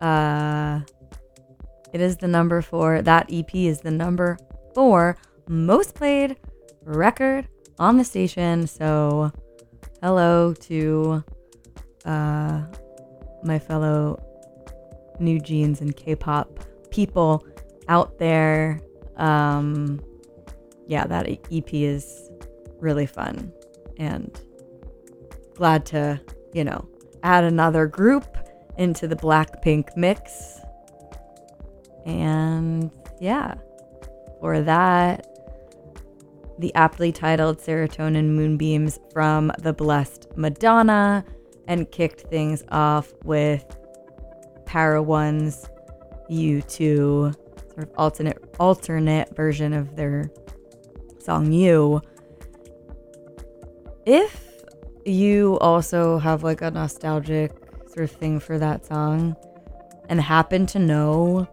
Uh, 0.00 0.82
it 1.92 2.00
is 2.00 2.16
the 2.16 2.28
number 2.28 2.62
four, 2.62 3.02
that 3.02 3.28
EP 3.32 3.54
is 3.54 3.80
the 3.80 3.90
number 3.90 4.38
four 4.74 5.16
most 5.48 5.94
played 5.94 6.36
record 6.82 7.48
on 7.78 7.96
the 7.96 8.04
station. 8.04 8.66
So, 8.66 9.32
hello 10.02 10.52
to 10.54 11.24
uh, 12.04 12.62
my 13.42 13.58
fellow 13.58 14.22
NewJeans 15.20 15.80
and 15.80 15.96
K-pop 15.96 16.60
people 16.90 17.46
out 17.88 18.18
there. 18.18 18.80
Um, 19.16 20.00
yeah, 20.86 21.06
that 21.06 21.28
EP 21.28 21.74
is 21.74 22.30
really 22.78 23.06
fun 23.06 23.52
and 23.98 24.40
glad 25.54 25.84
to, 25.86 26.20
you 26.52 26.64
know, 26.64 26.88
add 27.22 27.44
another 27.44 27.86
group 27.86 28.36
into 28.76 29.08
the 29.08 29.16
Blackpink 29.16 29.96
mix. 29.96 30.57
And 32.08 32.90
yeah, 33.20 33.54
for 34.40 34.62
that, 34.62 35.26
the 36.58 36.74
aptly 36.74 37.12
titled 37.12 37.58
Serotonin 37.58 38.30
Moonbeams 38.30 38.98
from 39.12 39.52
the 39.58 39.74
Blessed 39.74 40.26
Madonna 40.34 41.22
and 41.68 41.88
kicked 41.90 42.22
things 42.22 42.64
off 42.70 43.12
with 43.24 43.64
Para 44.64 45.02
One's 45.02 45.68
You 46.30 46.62
Too 46.62 47.32
sort 47.74 47.90
of 47.90 47.90
alternate 47.98 48.38
alternate 48.58 49.36
version 49.36 49.74
of 49.74 49.94
their 49.94 50.30
song 51.20 51.52
You. 51.52 52.00
If 54.06 54.64
you 55.04 55.58
also 55.58 56.18
have 56.18 56.42
like 56.42 56.62
a 56.62 56.70
nostalgic 56.70 57.52
sort 57.86 58.00
of 58.00 58.10
thing 58.12 58.40
for 58.40 58.58
that 58.58 58.86
song 58.86 59.36
and 60.08 60.22
happen 60.22 60.64
to 60.68 60.78
know 60.78 61.46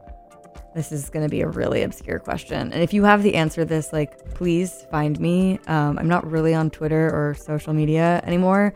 this 0.76 0.92
is 0.92 1.10
going 1.10 1.26
to 1.26 1.30
be 1.30 1.42
a 1.42 1.48
really 1.48 1.84
obscure 1.84 2.20
question. 2.20 2.74
And 2.74 2.84
if 2.84 2.94
you 2.94 3.06
have 3.06 3.24
the 3.24 3.36
answer 3.36 3.62
to 3.62 3.66
this, 3.66 3.94
like, 3.94 4.36
please 4.36 4.86
find 4.92 5.18
me. 5.22 5.58
Um, 5.68 5.98
I'm 5.98 6.10
not 6.10 6.30
really 6.30 6.54
on 6.54 6.70
Twitter 6.70 7.08
or 7.08 7.34
social 7.34 7.74
media 7.74 8.22
anymore, 8.26 8.76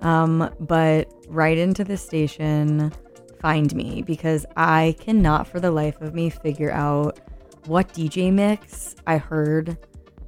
um, 0.00 0.48
but 0.60 1.12
write 1.28 1.58
into 1.58 1.82
the 1.82 1.96
station, 1.96 2.92
find 3.40 3.74
me, 3.74 4.02
because 4.02 4.46
I 4.56 4.94
cannot 5.00 5.48
for 5.48 5.58
the 5.58 5.72
life 5.72 6.00
of 6.00 6.14
me 6.14 6.30
figure 6.30 6.70
out 6.70 7.18
what 7.66 7.92
DJ 7.92 8.32
mix 8.32 8.94
I 9.08 9.18
heard 9.18 9.76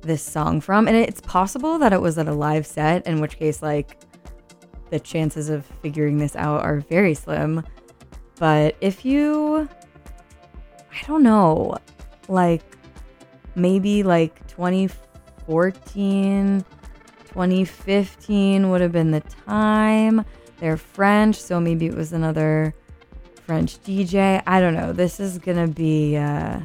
this 0.00 0.22
song 0.24 0.60
from. 0.60 0.88
And 0.88 0.96
it's 0.96 1.20
possible 1.20 1.78
that 1.78 1.92
it 1.92 2.00
was 2.00 2.18
at 2.18 2.26
a 2.26 2.34
live 2.34 2.66
set, 2.66 3.06
in 3.06 3.20
which 3.20 3.38
case, 3.38 3.62
like, 3.62 4.02
the 4.90 4.98
chances 4.98 5.48
of 5.48 5.64
figuring 5.82 6.18
this 6.18 6.34
out 6.34 6.62
are 6.62 6.80
very 6.80 7.14
slim. 7.14 7.62
But 8.40 8.74
if 8.80 9.04
you 9.04 9.68
I 10.94 11.06
don't 11.06 11.22
know, 11.22 11.76
like 12.28 12.62
maybe 13.54 14.02
like 14.02 14.46
2014, 14.48 16.64
2015 17.26 18.70
would 18.70 18.80
have 18.80 18.92
been 18.92 19.10
the 19.10 19.20
time. 19.20 20.24
They're 20.58 20.76
French, 20.76 21.36
so 21.36 21.60
maybe 21.60 21.86
it 21.86 21.94
was 21.94 22.12
another 22.12 22.74
French 23.46 23.82
DJ. 23.82 24.42
I 24.46 24.60
don't 24.60 24.74
know. 24.74 24.92
This 24.92 25.18
is 25.18 25.38
gonna 25.38 25.68
be. 25.68 26.16
Uh, 26.16 26.60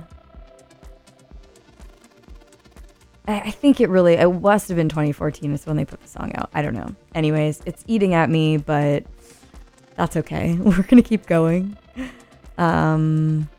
I 3.29 3.51
think 3.51 3.81
it 3.81 3.89
really 3.89 4.13
it 4.13 4.29
must 4.29 4.69
have 4.69 4.77
been 4.77 4.87
2014 4.87 5.53
is 5.53 5.65
when 5.65 5.75
they 5.75 5.83
put 5.83 6.01
the 6.01 6.07
song 6.07 6.31
out. 6.35 6.49
I 6.53 6.61
don't 6.61 6.75
know. 6.75 6.95
Anyways, 7.13 7.61
it's 7.65 7.83
eating 7.87 8.13
at 8.13 8.29
me, 8.29 8.57
but 8.57 9.05
that's 9.95 10.15
okay. 10.15 10.53
We're 10.55 10.83
gonna 10.83 11.01
keep 11.01 11.25
going. 11.25 11.77
Um, 12.57 13.49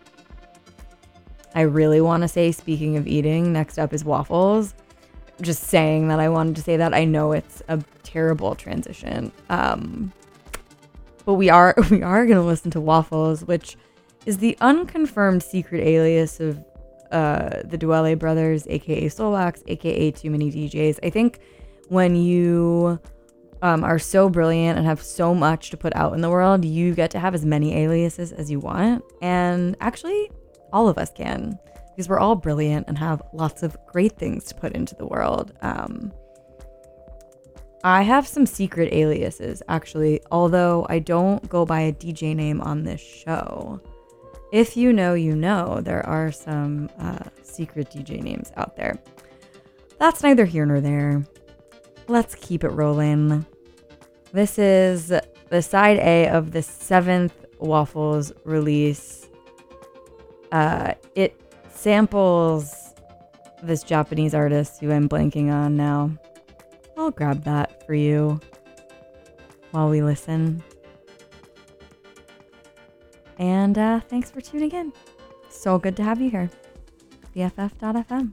I 1.54 1.62
really 1.62 2.00
want 2.00 2.22
to 2.22 2.28
say, 2.28 2.52
speaking 2.52 2.96
of 2.96 3.06
eating, 3.06 3.52
next 3.52 3.78
up 3.78 3.92
is 3.92 4.04
waffles. 4.04 4.74
Just 5.40 5.64
saying 5.64 6.08
that 6.08 6.20
I 6.20 6.28
wanted 6.28 6.56
to 6.56 6.62
say 6.62 6.76
that. 6.76 6.94
I 6.94 7.04
know 7.04 7.32
it's 7.32 7.62
a 7.68 7.82
terrible 8.02 8.54
transition. 8.54 9.32
Um, 9.48 10.12
but 11.24 11.34
we 11.34 11.50
are 11.50 11.74
we 11.90 12.02
are 12.02 12.26
gonna 12.26 12.44
listen 12.44 12.70
to 12.72 12.80
waffles, 12.80 13.44
which 13.44 13.76
is 14.26 14.38
the 14.38 14.56
unconfirmed 14.60 15.42
secret 15.42 15.86
alias 15.86 16.40
of 16.40 16.58
uh, 17.12 17.62
the 17.64 17.78
Dewaele 17.78 18.18
brothers, 18.18 18.66
aka 18.66 19.06
Soulwax, 19.06 19.62
aka 19.66 20.10
Too 20.10 20.30
Many 20.30 20.50
DJs. 20.50 20.98
I 21.02 21.10
think 21.10 21.40
when 21.88 22.16
you 22.16 22.98
um, 23.62 23.84
are 23.84 23.98
so 23.98 24.28
brilliant 24.28 24.78
and 24.78 24.86
have 24.86 25.02
so 25.02 25.34
much 25.34 25.70
to 25.70 25.76
put 25.76 25.94
out 25.96 26.14
in 26.14 26.20
the 26.20 26.30
world, 26.30 26.64
you 26.64 26.94
get 26.94 27.10
to 27.12 27.18
have 27.18 27.34
as 27.34 27.44
many 27.44 27.76
aliases 27.76 28.32
as 28.32 28.50
you 28.50 28.60
want. 28.60 29.04
And 29.20 29.76
actually, 29.80 30.30
all 30.72 30.88
of 30.88 30.98
us 30.98 31.10
can 31.10 31.58
because 31.90 32.08
we're 32.08 32.20
all 32.20 32.36
brilliant 32.36 32.86
and 32.88 32.96
have 32.96 33.20
lots 33.32 33.62
of 33.62 33.76
great 33.86 34.16
things 34.16 34.44
to 34.44 34.54
put 34.54 34.72
into 34.72 34.94
the 34.94 35.06
world. 35.06 35.52
Um, 35.62 36.12
I 37.84 38.02
have 38.02 38.26
some 38.26 38.46
secret 38.46 38.92
aliases 38.92 39.62
actually, 39.68 40.20
although 40.30 40.86
I 40.88 40.98
don't 40.98 41.48
go 41.48 41.64
by 41.64 41.80
a 41.80 41.92
DJ 41.92 42.34
name 42.34 42.60
on 42.60 42.84
this 42.84 43.00
show. 43.00 43.80
If 44.52 44.76
you 44.76 44.92
know, 44.92 45.14
you 45.14 45.36
know, 45.36 45.80
there 45.80 46.04
are 46.06 46.32
some 46.32 46.88
uh, 46.98 47.24
secret 47.42 47.90
DJ 47.90 48.22
names 48.22 48.50
out 48.56 48.76
there. 48.76 48.98
That's 49.98 50.22
neither 50.22 50.44
here 50.44 50.66
nor 50.66 50.80
there. 50.80 51.24
Let's 52.08 52.34
keep 52.34 52.64
it 52.64 52.70
rolling. 52.70 53.44
This 54.32 54.58
is 54.58 55.12
the 55.50 55.62
side 55.62 55.98
A 55.98 56.28
of 56.28 56.52
the 56.52 56.62
seventh 56.62 57.44
Waffles 57.58 58.32
release 58.44 59.27
uh, 60.52 60.94
it 61.14 61.40
samples 61.70 62.94
this 63.62 63.82
Japanese 63.82 64.34
artist 64.34 64.80
who 64.80 64.90
I'm 64.90 65.08
blanking 65.08 65.52
on 65.52 65.76
now. 65.76 66.10
I'll 66.96 67.10
grab 67.10 67.44
that 67.44 67.86
for 67.86 67.94
you 67.94 68.40
while 69.70 69.88
we 69.88 70.02
listen. 70.02 70.62
And 73.38 73.78
uh, 73.78 74.00
thanks 74.00 74.30
for 74.30 74.40
tuning 74.40 74.72
in. 74.72 74.92
So 75.48 75.78
good 75.78 75.96
to 75.96 76.02
have 76.02 76.20
you 76.20 76.30
here. 76.30 76.50
BFF.fm. 77.34 78.32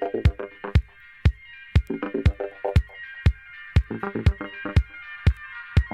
Thank 0.00 0.39
Thank 1.90 2.14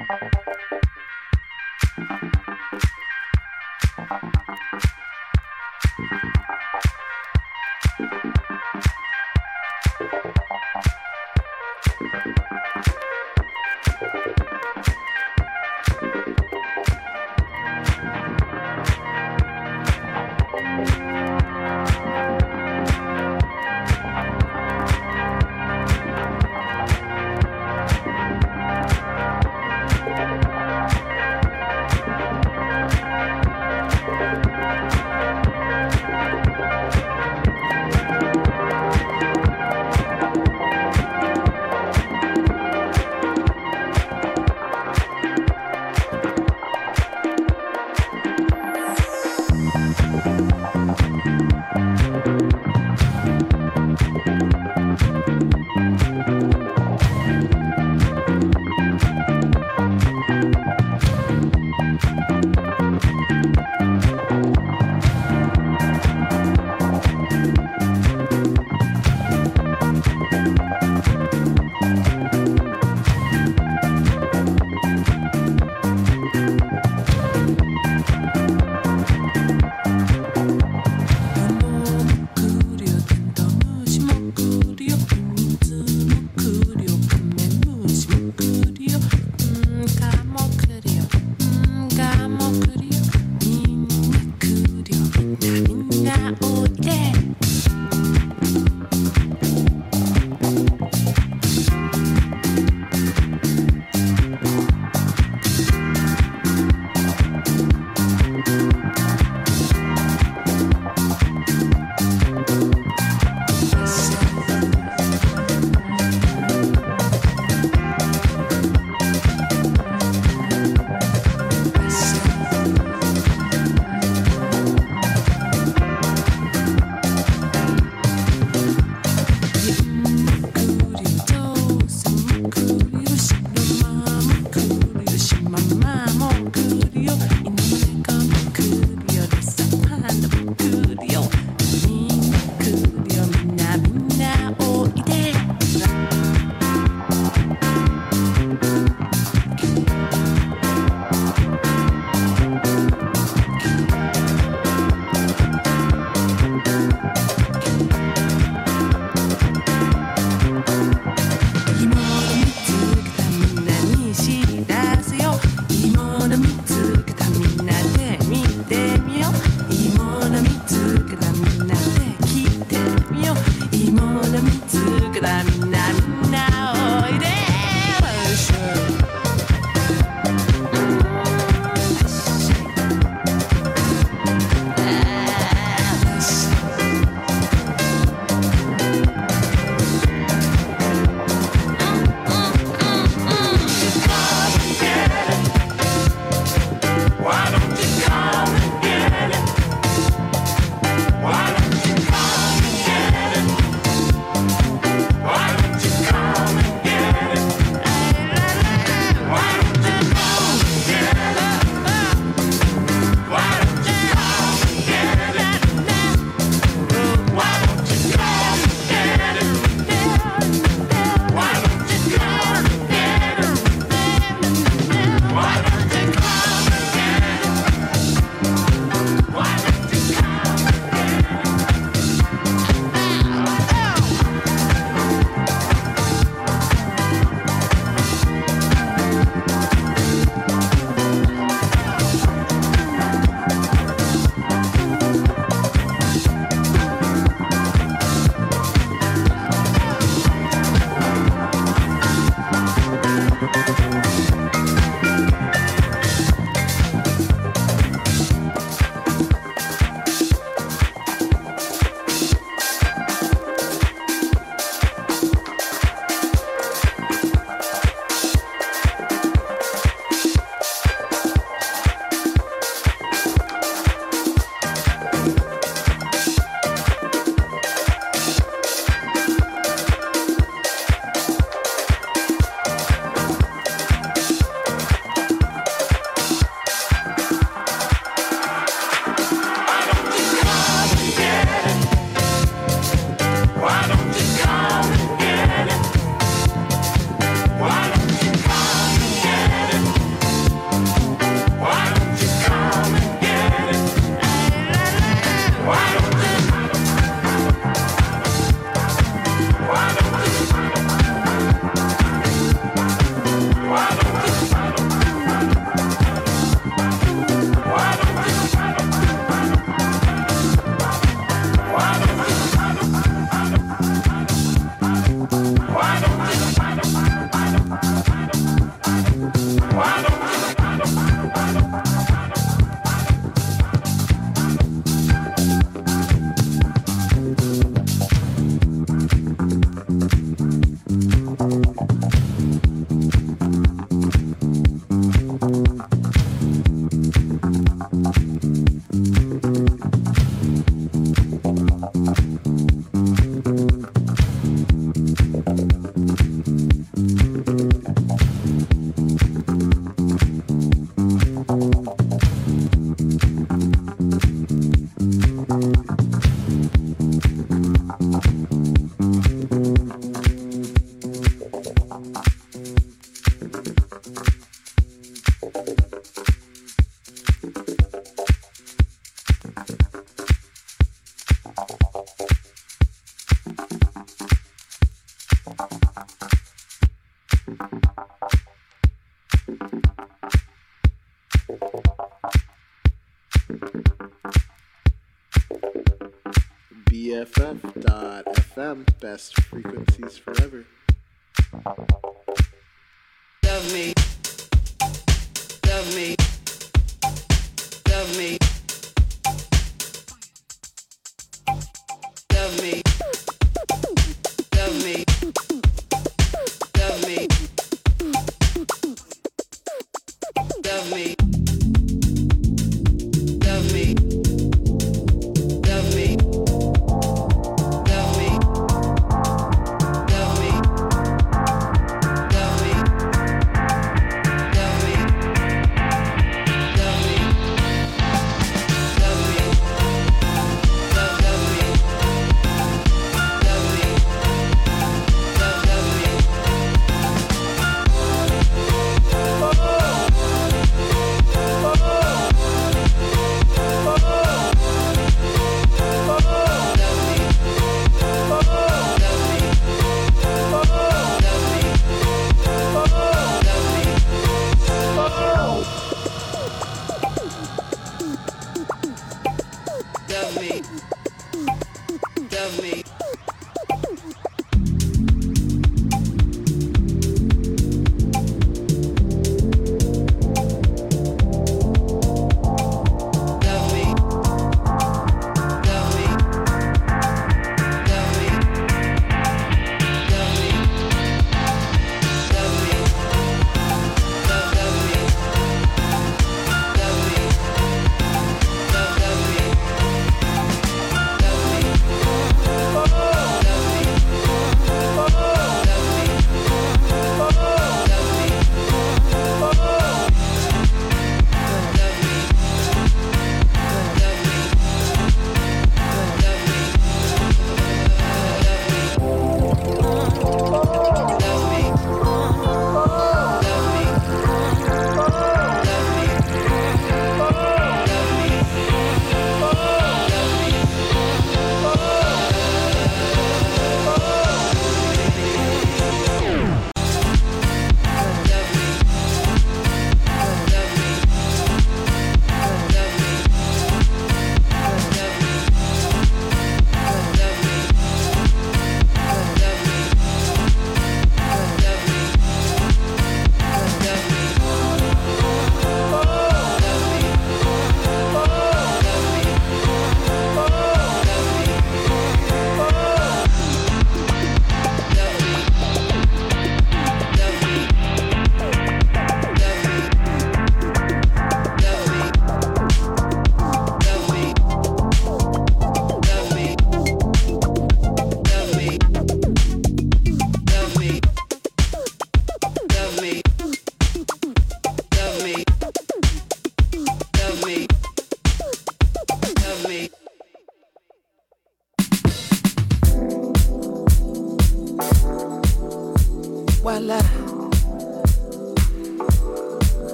you. 0.00 0.35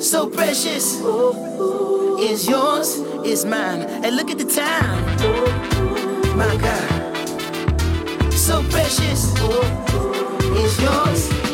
so 0.00 0.28
precious. 0.28 1.00
is 2.20 2.48
yours, 2.48 2.98
is 3.24 3.44
mine. 3.44 3.82
And 3.82 4.16
look 4.16 4.30
at 4.30 4.38
the 4.38 4.44
time. 4.44 5.00
My 6.36 6.56
God, 6.56 8.32
so 8.32 8.62
precious. 8.70 9.34
is 10.56 10.80
yours. 10.80 11.47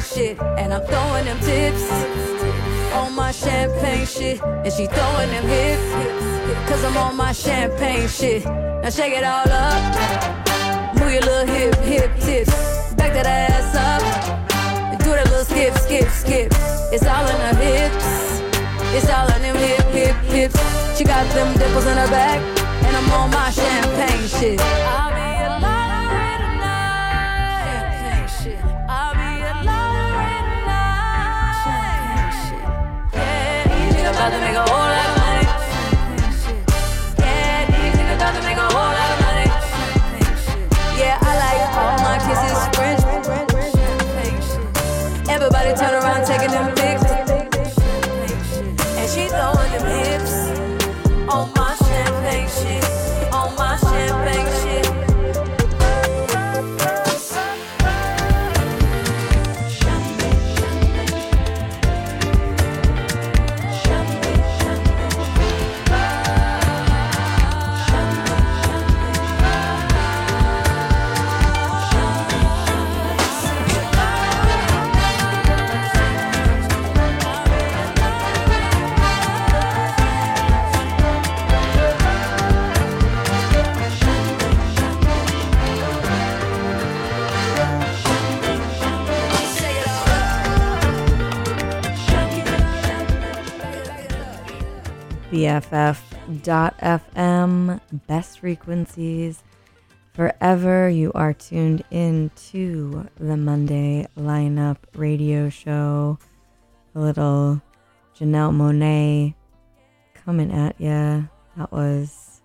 Champagne 0.00 0.02
shit. 0.02 0.40
And 0.58 0.72
I'm 0.72 0.82
throwing 0.86 1.24
them 1.24 1.38
tips 1.40 1.90
on 2.92 3.14
my 3.14 3.32
champagne 3.32 4.06
shit. 4.06 4.42
And 4.42 4.72
she 4.72 4.86
throwing 4.86 5.30
them 5.30 5.44
hips, 5.44 6.68
cause 6.68 6.84
I'm 6.84 6.96
on 6.96 7.16
my 7.16 7.32
champagne 7.32 8.08
shit. 8.08 8.44
Now 8.44 8.90
shake 8.90 9.14
it 9.14 9.24
all 9.24 9.48
up. 9.48 10.94
Move 10.98 11.12
your 11.12 11.22
little 11.22 11.46
hip, 11.54 11.74
hip 11.80 12.10
tips. 12.20 12.94
Back 12.94 13.12
that 13.12 13.26
ass 13.26 13.74
up. 13.74 14.02
And 14.92 14.98
do 15.00 15.10
that 15.10 15.28
little 15.30 15.44
skip, 15.44 15.74
skip, 15.78 16.08
skip. 16.08 16.52
It's 16.92 17.06
all 17.06 17.26
in 17.26 17.40
her 17.40 17.56
hips. 17.56 18.40
It's 18.94 19.10
all 19.10 19.30
in 19.34 19.42
them 19.42 19.56
hip, 19.56 19.84
hip, 19.86 20.16
hips. 20.32 20.98
She 20.98 21.04
got 21.04 21.26
them 21.34 21.56
dimples 21.58 21.86
in 21.86 21.96
her 21.96 22.08
back. 22.08 22.40
And 22.84 22.96
I'm 22.96 23.10
on 23.12 23.30
my 23.30 23.50
champagne 23.50 24.28
shit. 24.28 24.60
I'll 24.60 25.13
BFF.FM, 95.70 97.80
best 98.06 98.40
frequencies. 98.40 99.42
Forever, 100.12 100.88
you 100.88 101.12
are 101.14 101.32
tuned 101.32 101.84
in 101.90 102.30
to 102.50 103.08
the 103.18 103.36
Monday 103.36 104.06
lineup 104.16 104.76
radio 104.94 105.48
show. 105.48 106.18
A 106.94 107.00
little 107.00 107.60
Janelle 108.16 108.54
Monáe 108.54 109.34
coming 110.14 110.52
at 110.52 110.80
ya. 110.80 111.22
That 111.56 111.72
was 111.72 112.42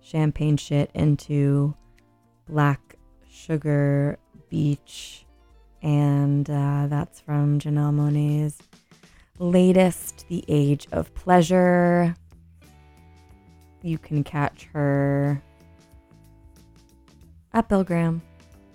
champagne 0.00 0.56
shit 0.56 0.90
into 0.94 1.74
Black 2.48 2.96
Sugar 3.30 4.18
Beach. 4.48 5.26
And 5.82 6.48
uh, 6.48 6.86
that's 6.88 7.20
from 7.20 7.58
Janelle 7.58 7.92
Monáe's 7.92 8.56
latest, 9.38 10.26
The 10.28 10.44
Age 10.48 10.86
of 10.92 11.14
Pleasure. 11.14 12.14
You 13.82 13.98
can 13.98 14.22
catch 14.22 14.68
her 14.72 15.42
at 17.52 17.68
Bill 17.68 18.20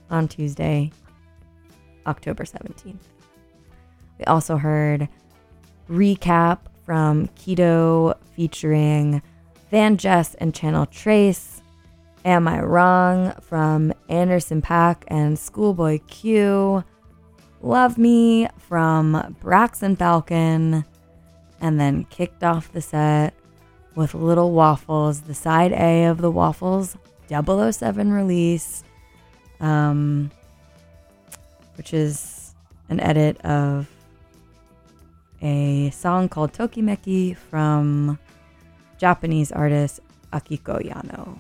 on 0.10 0.28
Tuesday, 0.28 0.92
October 2.06 2.44
17th. 2.44 2.96
We 4.20 4.26
also 4.26 4.58
heard 4.58 5.08
recap 5.90 6.60
from 6.86 7.28
Keto 7.30 8.16
featuring 8.36 9.22
VanJess 9.72 10.36
and 10.40 10.54
Channel 10.54 10.86
Tres. 10.88 11.62
Am 12.26 12.48
I 12.48 12.62
Wrong 12.62 13.34
from 13.42 13.94
Anderson 14.10 14.62
.Paak 14.62 15.04
and 15.08 15.38
Schoolboy 15.38 16.00
Q. 16.08 16.84
Love 17.62 17.98
Me 17.98 18.48
from 18.58 19.36
Braxton 19.42 19.96
Falcon. 19.96 20.86
And 21.60 21.80
then 21.80 22.04
kicked 22.06 22.44
off 22.44 22.72
the 22.72 22.82
set 22.82 23.34
with 23.96 24.14
Little 24.14 24.52
Waffles, 24.52 25.22
the 25.22 25.34
side 25.34 25.72
A 25.72 26.06
of 26.06 26.20
the 26.20 26.30
Waffles 26.30 26.96
007 27.30 28.14
release, 28.14 28.84
um, 29.60 30.30
which 31.78 31.94
is 31.94 32.54
an 32.90 33.00
edit 33.00 33.42
of 33.42 33.90
a 35.42 35.90
song 35.90 36.30
called 36.30 36.54
Tokimeki 36.54 37.36
from 37.36 38.20
Japanese 38.98 39.52
artist 39.52 40.00
Akiko 40.32 40.80
Yano. 40.80 41.40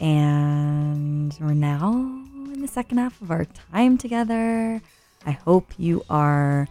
And 0.00 1.36
we're 1.40 1.52
now 1.52 2.24
in 2.58 2.62
the 2.62 2.66
second 2.66 2.98
half 2.98 3.22
of 3.22 3.30
our 3.30 3.44
time 3.70 3.96
together. 3.96 4.82
I 5.24 5.30
hope 5.30 5.72
you 5.78 6.02
are 6.10 6.66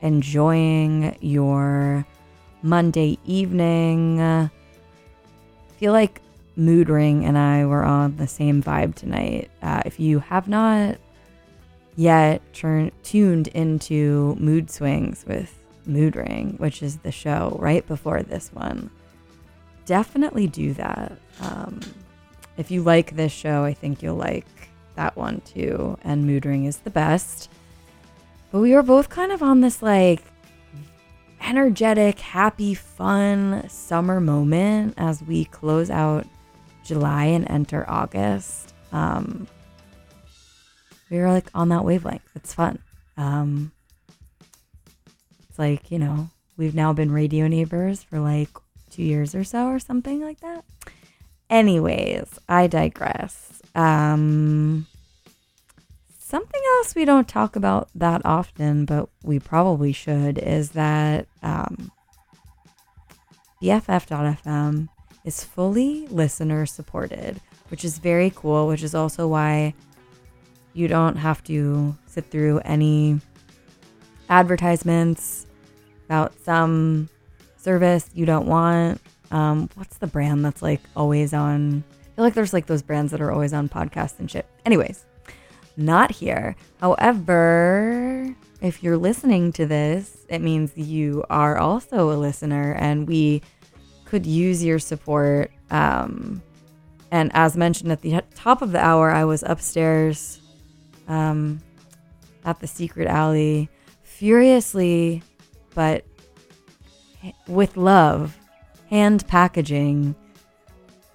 enjoying 0.00 1.18
your 1.20 2.06
Monday 2.62 3.18
evening. 3.26 4.22
I 4.22 4.48
feel 5.76 5.92
like 5.92 6.22
Mood 6.56 6.88
Ring 6.88 7.26
and 7.26 7.36
I 7.36 7.66
were 7.66 7.84
on 7.84 8.16
the 8.16 8.26
same 8.26 8.62
vibe 8.62 8.94
tonight. 8.94 9.50
Uh, 9.60 9.82
if 9.84 10.00
you 10.00 10.18
have 10.20 10.48
not 10.48 10.96
yet 11.94 12.40
turn, 12.54 12.90
tuned 13.02 13.48
into 13.48 14.34
Mood 14.40 14.70
Swings 14.70 15.26
with 15.28 15.62
Mood 15.84 16.16
Ring, 16.16 16.54
which 16.56 16.82
is 16.82 16.96
the 16.96 17.12
show 17.12 17.54
right 17.60 17.86
before 17.86 18.22
this 18.22 18.50
one, 18.54 18.88
definitely 19.84 20.46
do 20.46 20.72
that. 20.72 21.18
Um, 21.42 21.80
if 22.56 22.70
you 22.70 22.82
like 22.82 23.14
this 23.14 23.30
show, 23.30 23.62
I 23.64 23.74
think 23.74 24.02
you'll 24.02 24.16
like 24.16 24.46
that 24.98 25.16
one 25.16 25.40
too. 25.42 25.96
And 26.02 26.26
Mood 26.26 26.44
Ring 26.44 26.66
is 26.66 26.78
the 26.78 26.90
best. 26.90 27.50
But 28.50 28.60
we 28.60 28.74
were 28.74 28.82
both 28.82 29.08
kind 29.08 29.32
of 29.32 29.42
on 29.42 29.60
this 29.60 29.80
like 29.80 30.22
energetic, 31.40 32.18
happy, 32.18 32.74
fun 32.74 33.68
summer 33.68 34.20
moment 34.20 34.94
as 34.96 35.22
we 35.22 35.44
close 35.46 35.88
out 35.88 36.26
July 36.84 37.26
and 37.26 37.48
enter 37.48 37.88
August. 37.88 38.74
Um, 38.92 39.46
we 41.10 41.18
were 41.18 41.30
like 41.30 41.48
on 41.54 41.68
that 41.68 41.84
wavelength. 41.84 42.28
It's 42.34 42.52
fun. 42.52 42.78
Um, 43.16 43.72
it's 45.48 45.58
like, 45.58 45.90
you 45.90 45.98
know, 45.98 46.28
we've 46.56 46.74
now 46.74 46.92
been 46.92 47.12
radio 47.12 47.46
neighbors 47.46 48.02
for 48.02 48.18
like 48.18 48.50
two 48.90 49.02
years 49.02 49.34
or 49.34 49.44
so, 49.44 49.68
or 49.68 49.78
something 49.78 50.22
like 50.22 50.40
that. 50.40 50.64
Anyways, 51.50 52.38
I 52.48 52.66
digress. 52.66 53.57
Um, 53.78 54.88
something 56.18 56.60
else 56.76 56.96
we 56.96 57.04
don't 57.04 57.28
talk 57.28 57.54
about 57.54 57.88
that 57.94 58.22
often, 58.24 58.84
but 58.84 59.08
we 59.22 59.38
probably 59.38 59.92
should, 59.92 60.36
is 60.36 60.72
that 60.72 61.28
um, 61.44 61.92
BFF.FM 63.62 64.88
is 65.24 65.44
fully 65.44 66.08
listener 66.08 66.66
supported, 66.66 67.40
which 67.68 67.84
is 67.84 67.98
very 67.98 68.32
cool, 68.34 68.66
which 68.66 68.82
is 68.82 68.96
also 68.96 69.28
why 69.28 69.74
you 70.74 70.88
don't 70.88 71.16
have 71.16 71.44
to 71.44 71.96
sit 72.06 72.32
through 72.32 72.58
any 72.64 73.20
advertisements 74.28 75.46
about 76.06 76.32
some 76.40 77.08
service 77.56 78.10
you 78.12 78.26
don't 78.26 78.46
want. 78.46 79.00
Um, 79.30 79.70
what's 79.76 79.98
the 79.98 80.08
brand 80.08 80.44
that's 80.44 80.62
like 80.62 80.80
always 80.96 81.32
on? 81.32 81.84
Feel 82.18 82.24
like 82.24 82.34
there's 82.34 82.52
like 82.52 82.66
those 82.66 82.82
brands 82.82 83.12
that 83.12 83.20
are 83.20 83.30
always 83.30 83.52
on 83.52 83.68
podcasts 83.68 84.18
and 84.18 84.28
shit. 84.28 84.44
Anyways, 84.66 85.04
not 85.76 86.10
here. 86.10 86.56
However, 86.80 88.34
if 88.60 88.82
you're 88.82 88.96
listening 88.96 89.52
to 89.52 89.66
this, 89.66 90.26
it 90.28 90.40
means 90.40 90.76
you 90.76 91.22
are 91.30 91.58
also 91.58 92.10
a 92.10 92.18
listener 92.18 92.72
and 92.72 93.06
we 93.06 93.40
could 94.04 94.26
use 94.26 94.64
your 94.64 94.80
support. 94.80 95.52
Um, 95.70 96.42
and 97.12 97.30
as 97.34 97.56
mentioned 97.56 97.92
at 97.92 98.02
the 98.02 98.20
top 98.34 98.62
of 98.62 98.72
the 98.72 98.84
hour, 98.84 99.12
I 99.12 99.24
was 99.24 99.44
upstairs 99.44 100.40
um, 101.06 101.60
at 102.44 102.58
the 102.58 102.66
secret 102.66 103.06
alley, 103.06 103.68
furiously, 104.02 105.22
but 105.72 106.04
with 107.46 107.76
love, 107.76 108.36
hand 108.90 109.24
packaging 109.28 110.16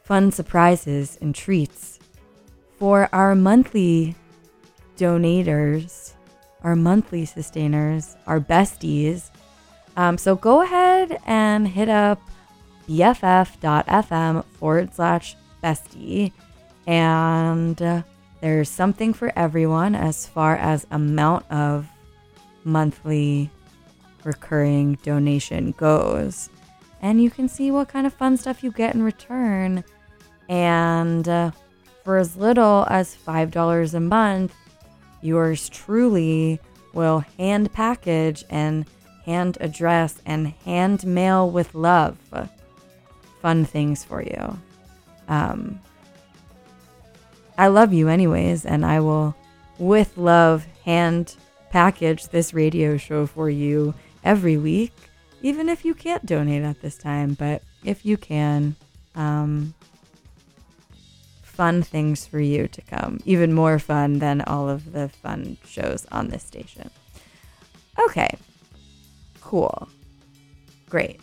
fun 0.03 0.31
surprises 0.31 1.17
and 1.21 1.33
treats 1.33 1.99
for 2.77 3.09
our 3.13 3.35
monthly 3.35 4.15
donators, 4.97 6.13
our 6.63 6.75
monthly 6.75 7.25
sustainers, 7.25 8.15
our 8.27 8.39
besties. 8.39 9.31
Um, 9.95 10.17
so 10.17 10.35
go 10.35 10.61
ahead 10.61 11.19
and 11.25 11.67
hit 11.67 11.89
up 11.89 12.21
bff.fm 12.87 14.45
forward 14.45 14.93
slash 14.93 15.35
bestie. 15.63 16.31
And 16.85 17.81
uh, 17.81 18.03
there's 18.41 18.69
something 18.69 19.13
for 19.13 19.31
everyone 19.37 19.95
as 19.95 20.27
far 20.27 20.57
as 20.57 20.85
amount 20.91 21.49
of 21.49 21.87
monthly 22.65 23.49
recurring 24.23 24.95
donation 25.03 25.71
goes. 25.71 26.49
And 27.01 27.21
you 27.21 27.29
can 27.29 27.47
see 27.47 27.71
what 27.71 27.89
kind 27.89 28.07
of 28.07 28.13
fun 28.13 28.37
stuff 28.37 28.63
you 28.63 28.71
get 28.71 28.95
in 28.95 29.03
return. 29.03 29.83
And 30.49 31.27
uh, 31.27 31.51
for 32.03 32.17
as 32.17 32.35
little 32.35 32.85
as 32.89 33.15
$5 33.15 33.93
a 33.93 33.99
month, 33.99 34.55
yours 35.21 35.69
truly 35.69 36.59
will 36.93 37.19
hand 37.37 37.71
package 37.73 38.43
and 38.49 38.85
hand 39.25 39.57
address 39.61 40.21
and 40.25 40.47
hand 40.65 41.05
mail 41.05 41.49
with 41.49 41.73
love 41.73 42.17
fun 43.43 43.65
things 43.65 44.05
for 44.05 44.23
you. 44.23 44.57
Um, 45.27 45.81
I 47.57 47.67
love 47.67 47.91
you 47.91 48.07
anyways, 48.07 48.65
and 48.65 48.85
I 48.85 49.01
will, 49.01 49.35
with 49.77 50.17
love, 50.17 50.65
hand 50.85 51.35
package 51.69 52.29
this 52.29 52.53
radio 52.53 52.95
show 52.95 53.27
for 53.27 53.49
you 53.49 53.93
every 54.23 54.55
week, 54.55 54.93
even 55.41 55.67
if 55.67 55.83
you 55.83 55.93
can't 55.93 56.25
donate 56.25 56.63
at 56.63 56.81
this 56.81 56.97
time. 56.97 57.33
But 57.33 57.61
if 57.83 58.05
you 58.05 58.15
can, 58.15 58.77
um, 59.13 59.73
fun 61.53 61.83
things 61.83 62.25
for 62.25 62.39
you 62.39 62.67
to 62.67 62.81
come. 62.81 63.19
Even 63.25 63.53
more 63.53 63.79
fun 63.79 64.19
than 64.19 64.41
all 64.41 64.67
of 64.69 64.91
the 64.91 65.09
fun 65.09 65.57
shows 65.65 66.05
on 66.11 66.29
this 66.29 66.43
station. 66.43 66.89
Okay. 67.99 68.29
Cool. 69.41 69.87
Great. 70.89 71.21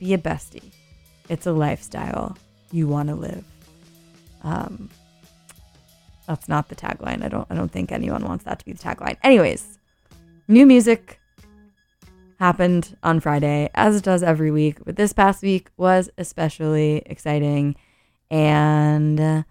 Be 0.00 0.14
a 0.14 0.18
bestie. 0.18 0.72
It's 1.28 1.46
a 1.46 1.52
lifestyle 1.52 2.36
you 2.72 2.88
want 2.88 3.08
to 3.08 3.14
live. 3.14 3.44
Um, 4.42 4.88
that's 6.26 6.48
not 6.48 6.68
the 6.68 6.76
tagline. 6.76 7.24
I 7.24 7.28
don't. 7.28 7.46
I 7.50 7.54
don't 7.54 7.72
think 7.72 7.90
anyone 7.90 8.24
wants 8.24 8.44
that 8.44 8.58
to 8.60 8.64
be 8.64 8.72
the 8.72 8.78
tagline. 8.78 9.16
Anyways, 9.22 9.78
new 10.46 10.66
music 10.66 11.18
happened 12.38 12.96
on 13.02 13.20
Friday, 13.20 13.68
as 13.74 13.96
it 13.96 14.04
does 14.04 14.22
every 14.22 14.50
week. 14.50 14.76
But 14.84 14.96
this 14.96 15.12
past 15.12 15.42
week 15.42 15.70
was 15.76 16.08
especially 16.18 17.02
exciting, 17.06 17.76
and 18.30 19.20
uh, 19.20 19.42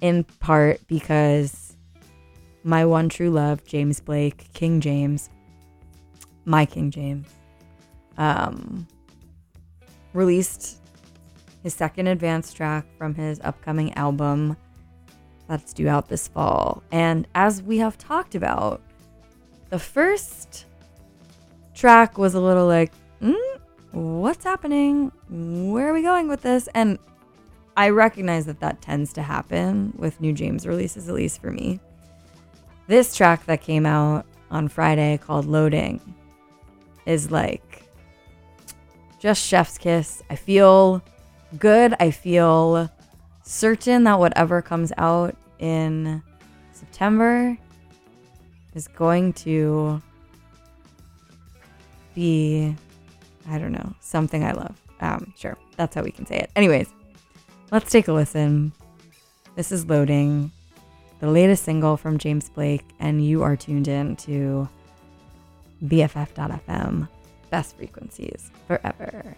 in 0.00 0.24
part 0.24 0.80
because 0.86 1.76
my 2.64 2.84
one 2.84 3.08
true 3.08 3.30
love, 3.30 3.64
James 3.64 4.00
Blake, 4.00 4.52
King 4.52 4.80
James, 4.80 5.30
my 6.44 6.66
King 6.66 6.90
James, 6.90 7.28
um, 8.18 8.86
released 10.12 10.78
his 11.62 11.74
second 11.74 12.06
advanced 12.06 12.56
track 12.56 12.86
from 12.98 13.14
his 13.14 13.40
upcoming 13.40 13.92
album 13.94 14.56
that's 15.48 15.72
due 15.72 15.88
out 15.88 16.08
this 16.08 16.28
fall. 16.28 16.82
And 16.90 17.26
as 17.34 17.62
we 17.62 17.78
have 17.78 17.96
talked 17.98 18.34
about, 18.34 18.82
the 19.70 19.78
first 19.78 20.66
track 21.74 22.18
was 22.18 22.34
a 22.34 22.40
little 22.40 22.66
like, 22.66 22.92
mm, 23.20 23.60
what's 23.92 24.44
happening? 24.44 25.12
Where 25.28 25.88
are 25.88 25.92
we 25.92 26.02
going 26.02 26.28
with 26.28 26.42
this? 26.42 26.68
And 26.74 26.98
I 27.76 27.90
recognize 27.90 28.46
that 28.46 28.60
that 28.60 28.80
tends 28.80 29.12
to 29.14 29.22
happen 29.22 29.92
with 29.96 30.20
new 30.20 30.32
James 30.32 30.66
releases, 30.66 31.08
at 31.08 31.14
least 31.14 31.40
for 31.40 31.50
me. 31.50 31.78
This 32.86 33.14
track 33.14 33.44
that 33.46 33.60
came 33.60 33.84
out 33.84 34.24
on 34.50 34.68
Friday 34.68 35.18
called 35.18 35.44
Loading 35.44 36.00
is 37.04 37.30
like 37.30 37.82
just 39.18 39.44
chef's 39.44 39.76
kiss. 39.76 40.22
I 40.30 40.36
feel 40.36 41.02
good. 41.58 41.94
I 42.00 42.10
feel 42.10 42.90
certain 43.42 44.04
that 44.04 44.18
whatever 44.18 44.62
comes 44.62 44.92
out 44.96 45.36
in 45.58 46.22
September 46.72 47.56
is 48.74 48.88
going 48.88 49.32
to 49.32 50.00
be, 52.14 52.74
I 53.48 53.58
don't 53.58 53.72
know, 53.72 53.94
something 54.00 54.44
I 54.44 54.52
love. 54.52 54.80
Um, 55.00 55.34
sure, 55.36 55.56
that's 55.76 55.94
how 55.94 56.02
we 56.02 56.10
can 56.10 56.26
say 56.26 56.36
it. 56.38 56.50
Anyways, 56.56 56.88
let's 57.70 57.90
take 57.90 58.08
a 58.08 58.12
listen. 58.12 58.72
This 59.54 59.72
is 59.72 59.86
Loading, 59.86 60.50
the 61.20 61.28
latest 61.28 61.64
single 61.64 61.96
from 61.96 62.18
James 62.18 62.48
Blake, 62.48 62.84
and 63.00 63.24
you 63.24 63.42
are 63.42 63.56
tuned 63.56 63.88
in 63.88 64.16
to 64.16 64.68
BFF.FM, 65.84 67.08
best 67.50 67.76
frequencies 67.76 68.50
forever. 68.66 69.36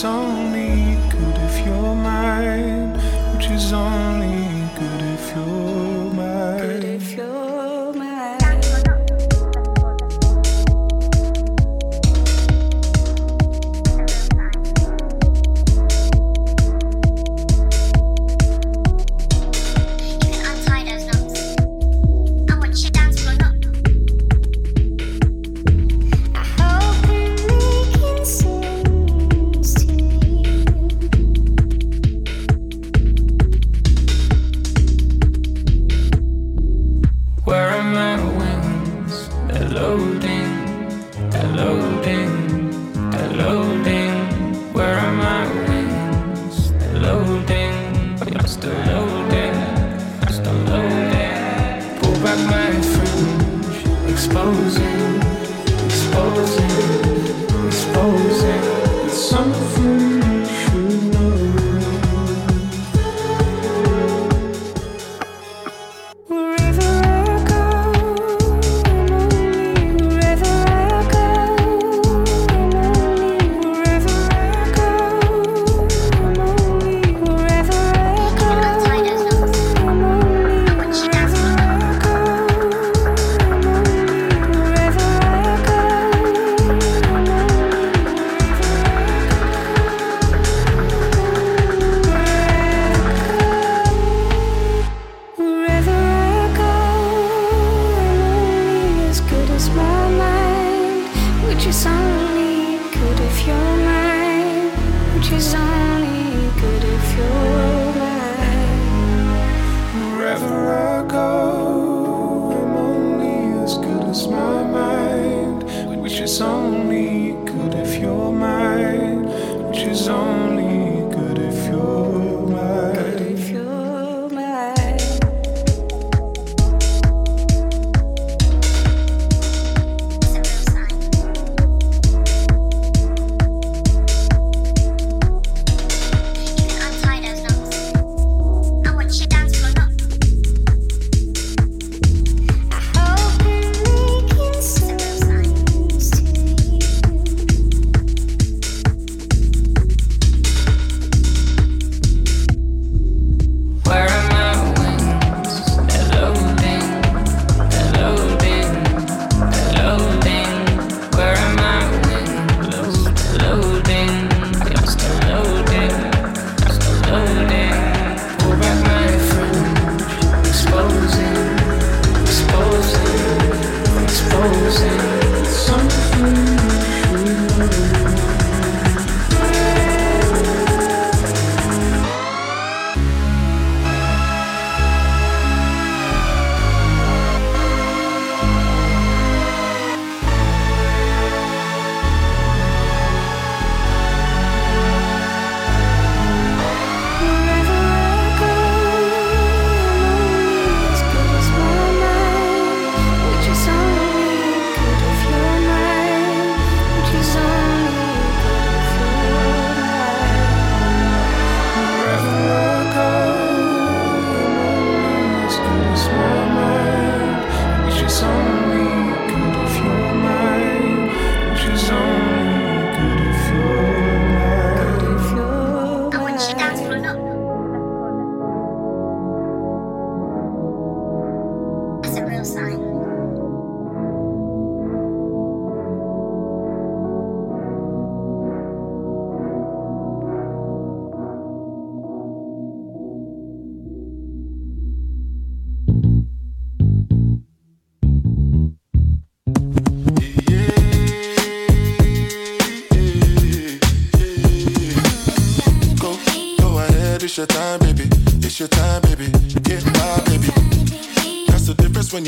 song. 0.00 0.29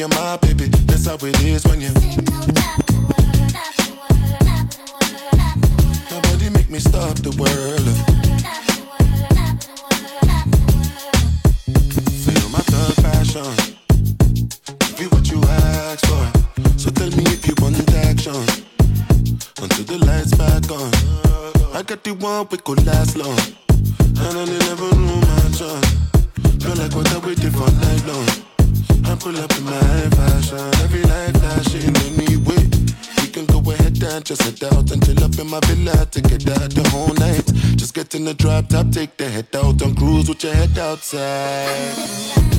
The 0.03 0.09
difference 0.09 0.41
pull 29.23 29.39
up 29.39 29.57
in 29.57 29.65
my 29.65 30.11
fashion. 30.19 30.59
Every 30.82 31.03
night 31.03 31.36
flashing 31.39 31.94
anyway. 32.11 32.65
We 33.23 33.28
can 33.31 33.47
go 33.47 33.59
ahead 33.70 34.03
and 34.03 34.24
just 34.24 34.43
head 34.43 34.65
out 34.65 34.90
and 34.90 35.05
chill 35.05 35.23
up 35.23 35.39
in 35.39 35.49
my 35.49 35.61
villa 35.66 36.07
to 36.07 36.20
get 36.20 36.43
out 36.51 36.70
the 36.70 36.82
whole 36.90 37.15
night. 37.15 37.47
Just 37.78 37.94
get 37.94 38.15
in 38.16 38.24
the 38.24 38.35
drop 38.35 38.66
top, 38.66 38.90
take 38.90 39.16
the 39.16 39.28
head 39.28 39.47
out 39.55 39.81
and 39.81 39.97
cruise 39.97 40.28
with 40.28 40.43
your 40.43 40.55
head 40.55 40.77
outside. 40.77 41.94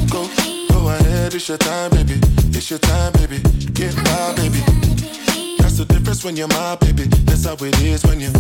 Go, 0.09 0.29
go 0.69 0.87
ahead, 0.87 1.35
it's 1.35 1.49
your 1.49 1.57
time, 1.57 1.91
baby. 1.91 2.19
It's 2.57 2.69
your 2.69 2.79
time, 2.79 3.11
baby. 3.13 3.39
Get 3.73 3.93
my 3.97 4.33
baby. 4.39 4.61
That's 5.59 5.77
the 5.77 5.85
difference 5.85 6.23
when 6.23 6.37
you're 6.37 6.47
my 6.47 6.77
baby. 6.77 7.03
That's 7.27 7.45
how 7.45 7.55
it 7.59 7.81
is 7.81 8.03
when 8.05 8.21
you. 8.21 8.31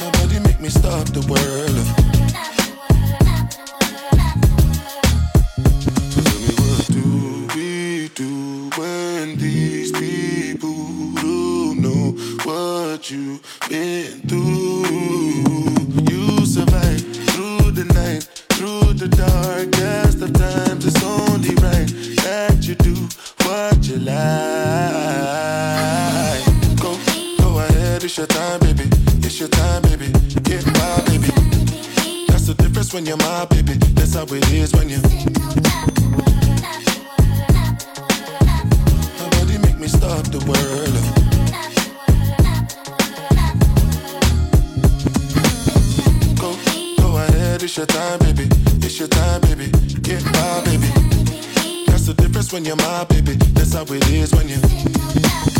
Nobody 0.00 0.38
make 0.46 0.60
me 0.60 0.68
stop 0.68 1.06
the 1.10 1.24
world. 1.26 2.13
do 8.14 8.70
when 8.76 9.36
these 9.36 9.90
people 9.90 10.72
who 11.18 11.74
know 11.74 12.12
what 12.44 13.10
you've 13.10 13.42
been 13.68 14.20
through? 14.28 14.84
You 16.08 16.46
survive 16.46 17.00
through 17.32 17.72
the 17.72 17.84
night, 17.92 18.22
through 18.52 18.94
the 18.94 19.08
darkest 19.08 20.22
of 20.22 20.32
times. 20.32 20.86
It's 20.86 21.02
only 21.02 21.56
right 21.56 21.88
that 22.22 22.58
you 22.62 22.76
do 22.76 22.94
what 23.46 23.84
you 23.88 23.96
like. 23.96 24.14
Go, 26.80 26.96
go 27.42 27.58
ahead, 27.58 28.04
it's 28.04 28.16
your 28.16 28.28
time, 28.28 28.60
baby. 28.60 28.88
It's 29.26 29.40
your 29.40 29.48
time, 29.48 29.82
baby. 29.82 30.12
Get 30.42 30.64
my 30.66 31.02
baby. 31.06 31.32
That's 32.28 32.46
the 32.46 32.54
difference 32.56 32.94
when 32.94 33.06
you're 33.06 33.16
my 33.16 33.46
baby. 33.46 33.74
That's 33.94 34.14
how 34.14 34.22
it 34.22 34.52
is 34.52 34.72
when 34.72 34.88
you're. 34.88 35.93
stop 40.04 40.26
the 40.26 40.38
world. 40.50 40.94
it's 47.62 47.76
your 47.78 47.86
time, 47.86 48.18
baby. 48.18 48.46
It's 48.84 48.98
your 48.98 49.08
time, 49.08 49.40
baby. 49.40 49.70
Get 50.02 50.22
my 50.24 50.62
baby. 50.66 50.88
That's 51.86 52.06
the 52.06 52.14
difference 52.14 52.52
when 52.52 52.64
you're 52.66 52.76
my 52.76 53.04
baby. 53.04 53.36
That's 53.54 53.72
how 53.72 53.84
it 53.84 54.10
is 54.10 54.32
when 54.34 54.48
you. 54.48 55.53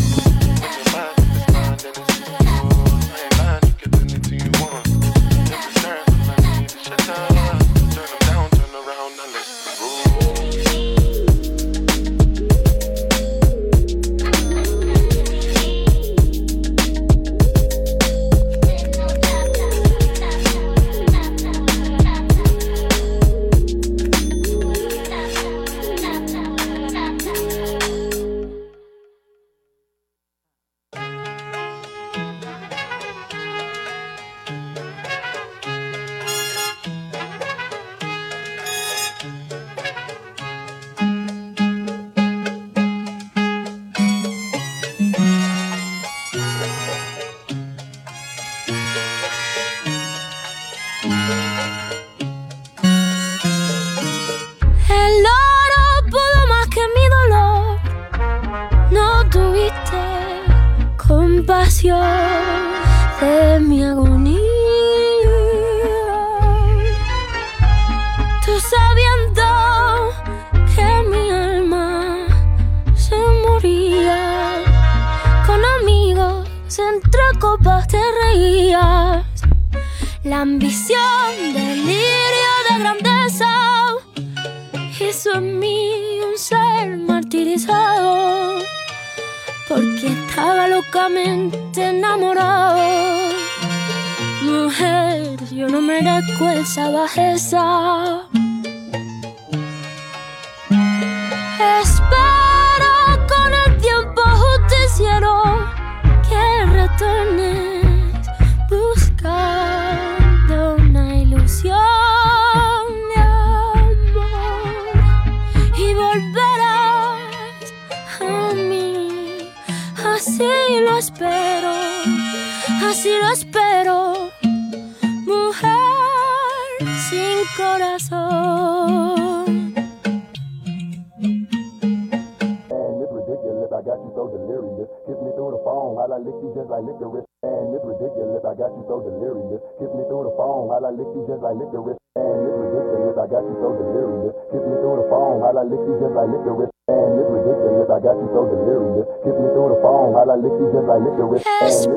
phone 140.45 140.69
while 140.69 140.85
I 140.85 140.93
lick 140.93 141.09
you 141.17 141.25
just 141.25 141.41
like 141.41 141.57
lick 141.57 141.73
the. 141.73 141.81
It's 141.81 141.97
ridiculous, 142.21 143.17
I 143.17 143.27
got 143.33 143.43
you 143.49 143.57
so 143.65 143.69
delirious. 143.81 144.37
Kiss 144.53 144.61
me 144.61 144.77
through 144.77 144.97
the 145.01 145.07
phone 145.09 145.41
while 145.41 145.57
I 145.57 145.65
lick 145.65 145.81
you 145.81 145.97
just 145.97 146.13
like 146.13 146.29
lick 146.29 146.45
the. 146.45 146.53
It's 146.85 147.31
ridiculous, 147.33 147.89
I 147.89 147.99
got 148.05 148.17
you 148.21 148.29
so 148.37 148.45
delirious. 148.53 149.09
Kiss 149.25 149.37
me 149.41 149.49
through 149.57 149.73
the 149.73 149.81
phone 149.81 150.13
while 150.13 150.29
I 150.29 150.37
lick 150.37 150.53
you 150.61 150.69
just 150.69 150.85
like 150.85 151.01
lick 151.01 151.17
the 151.17 151.25
wristband. 151.25 151.65
Es 151.65 151.89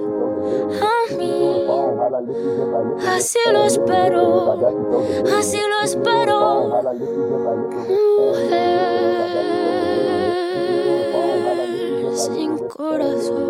a 0.80 1.14
mí. 1.16 1.66
Así 3.06 3.38
lo 3.52 3.64
espero, 3.64 4.52
así 5.38 5.58
lo 5.58 5.80
espero, 5.82 6.70
mujer 7.88 8.88
sin 12.14 12.58
corazón. 12.68 13.48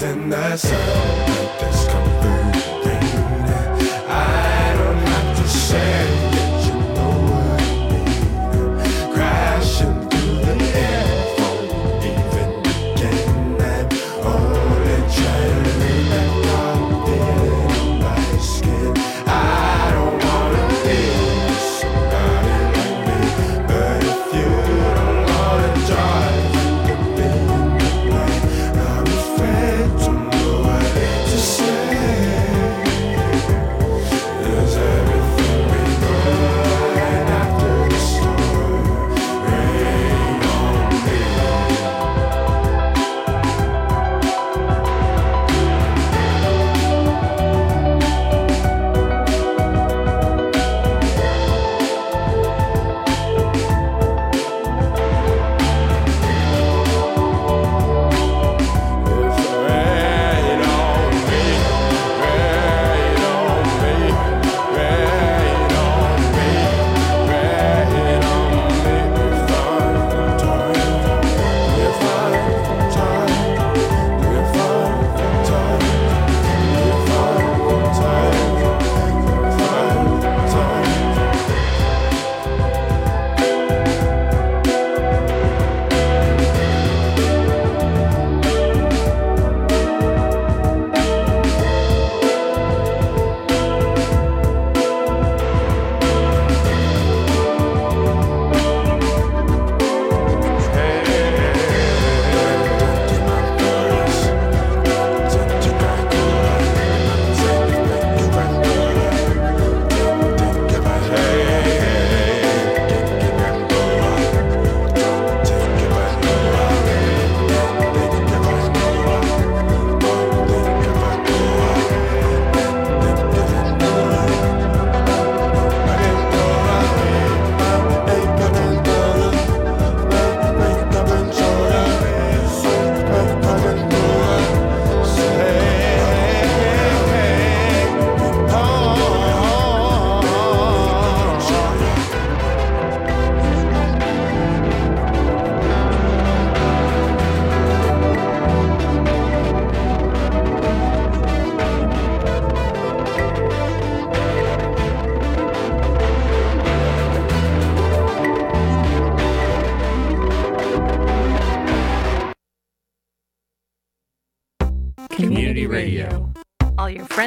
something 0.00 0.30
that's 0.30 0.62
something 0.62 1.79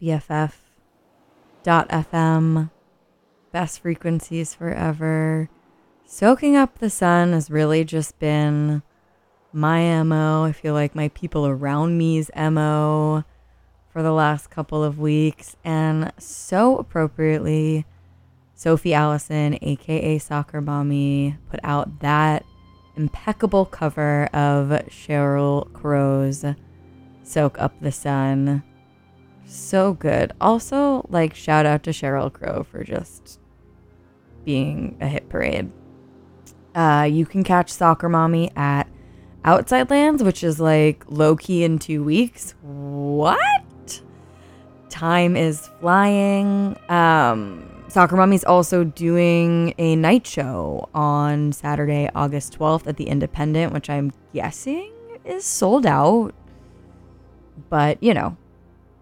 BFF.FM, 0.00 2.70
best 3.52 3.80
frequencies 3.80 4.54
forever. 4.54 5.50
Soaking 6.06 6.56
up 6.56 6.78
the 6.78 6.90
sun 6.90 7.32
has 7.32 7.50
really 7.50 7.84
just 7.84 8.18
been 8.18 8.82
my 9.52 10.02
MO. 10.02 10.44
I 10.44 10.52
feel 10.52 10.74
like 10.74 10.94
my 10.94 11.08
people 11.08 11.46
around 11.46 11.98
me's 11.98 12.30
MO 12.36 13.24
for 13.92 14.02
the 14.02 14.12
last 14.12 14.50
couple 14.50 14.82
of 14.82 14.98
weeks. 14.98 15.56
And 15.64 16.12
so 16.18 16.78
appropriately, 16.78 17.84
Sophie 18.54 18.94
Allison, 18.94 19.58
aka 19.62 20.18
Soccer 20.18 20.60
Mommy, 20.60 21.36
put 21.50 21.60
out 21.62 22.00
that 22.00 22.44
impeccable 22.96 23.66
cover 23.66 24.28
of 24.32 24.68
Sheryl 24.88 25.72
Crow's 25.72 26.44
Soak 27.22 27.60
Up 27.60 27.74
the 27.80 27.92
Sun. 27.92 28.64
So 29.50 29.94
good. 29.94 30.32
Also, 30.40 31.04
like, 31.08 31.34
shout 31.34 31.66
out 31.66 31.82
to 31.82 31.90
Sheryl 31.90 32.32
Crow 32.32 32.62
for 32.62 32.84
just 32.84 33.40
being 34.44 34.96
a 35.00 35.08
hit 35.08 35.28
parade. 35.28 35.72
Uh, 36.72 37.08
you 37.10 37.26
can 37.26 37.42
catch 37.42 37.68
Soccer 37.68 38.08
Mommy 38.08 38.52
at 38.54 38.86
Outside 39.44 39.90
Lands, 39.90 40.22
which 40.22 40.44
is 40.44 40.60
like 40.60 41.04
low 41.08 41.34
key 41.34 41.64
in 41.64 41.80
two 41.80 42.04
weeks. 42.04 42.54
What? 42.62 44.00
Time 44.88 45.36
is 45.36 45.68
flying. 45.80 46.76
Um, 46.88 47.84
Soccer 47.88 48.14
Mommy's 48.14 48.44
also 48.44 48.84
doing 48.84 49.74
a 49.78 49.96
night 49.96 50.28
show 50.28 50.88
on 50.94 51.50
Saturday, 51.50 52.08
August 52.14 52.56
12th 52.56 52.86
at 52.86 52.98
the 52.98 53.08
Independent, 53.08 53.72
which 53.72 53.90
I'm 53.90 54.12
guessing 54.32 54.92
is 55.24 55.44
sold 55.44 55.86
out. 55.86 56.36
But, 57.68 58.00
you 58.00 58.14
know, 58.14 58.36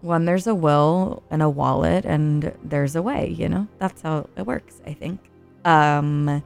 when 0.01 0.25
there's 0.25 0.47
a 0.47 0.55
will 0.55 1.23
and 1.29 1.41
a 1.41 1.49
wallet 1.49 2.05
and 2.05 2.53
there's 2.63 2.95
a 2.95 3.01
way, 3.01 3.29
you 3.37 3.49
know, 3.49 3.67
that's 3.79 4.01
how 4.01 4.29
it 4.37 4.45
works, 4.45 4.81
I 4.85 4.93
think. 4.93 5.19
Um, 5.65 6.43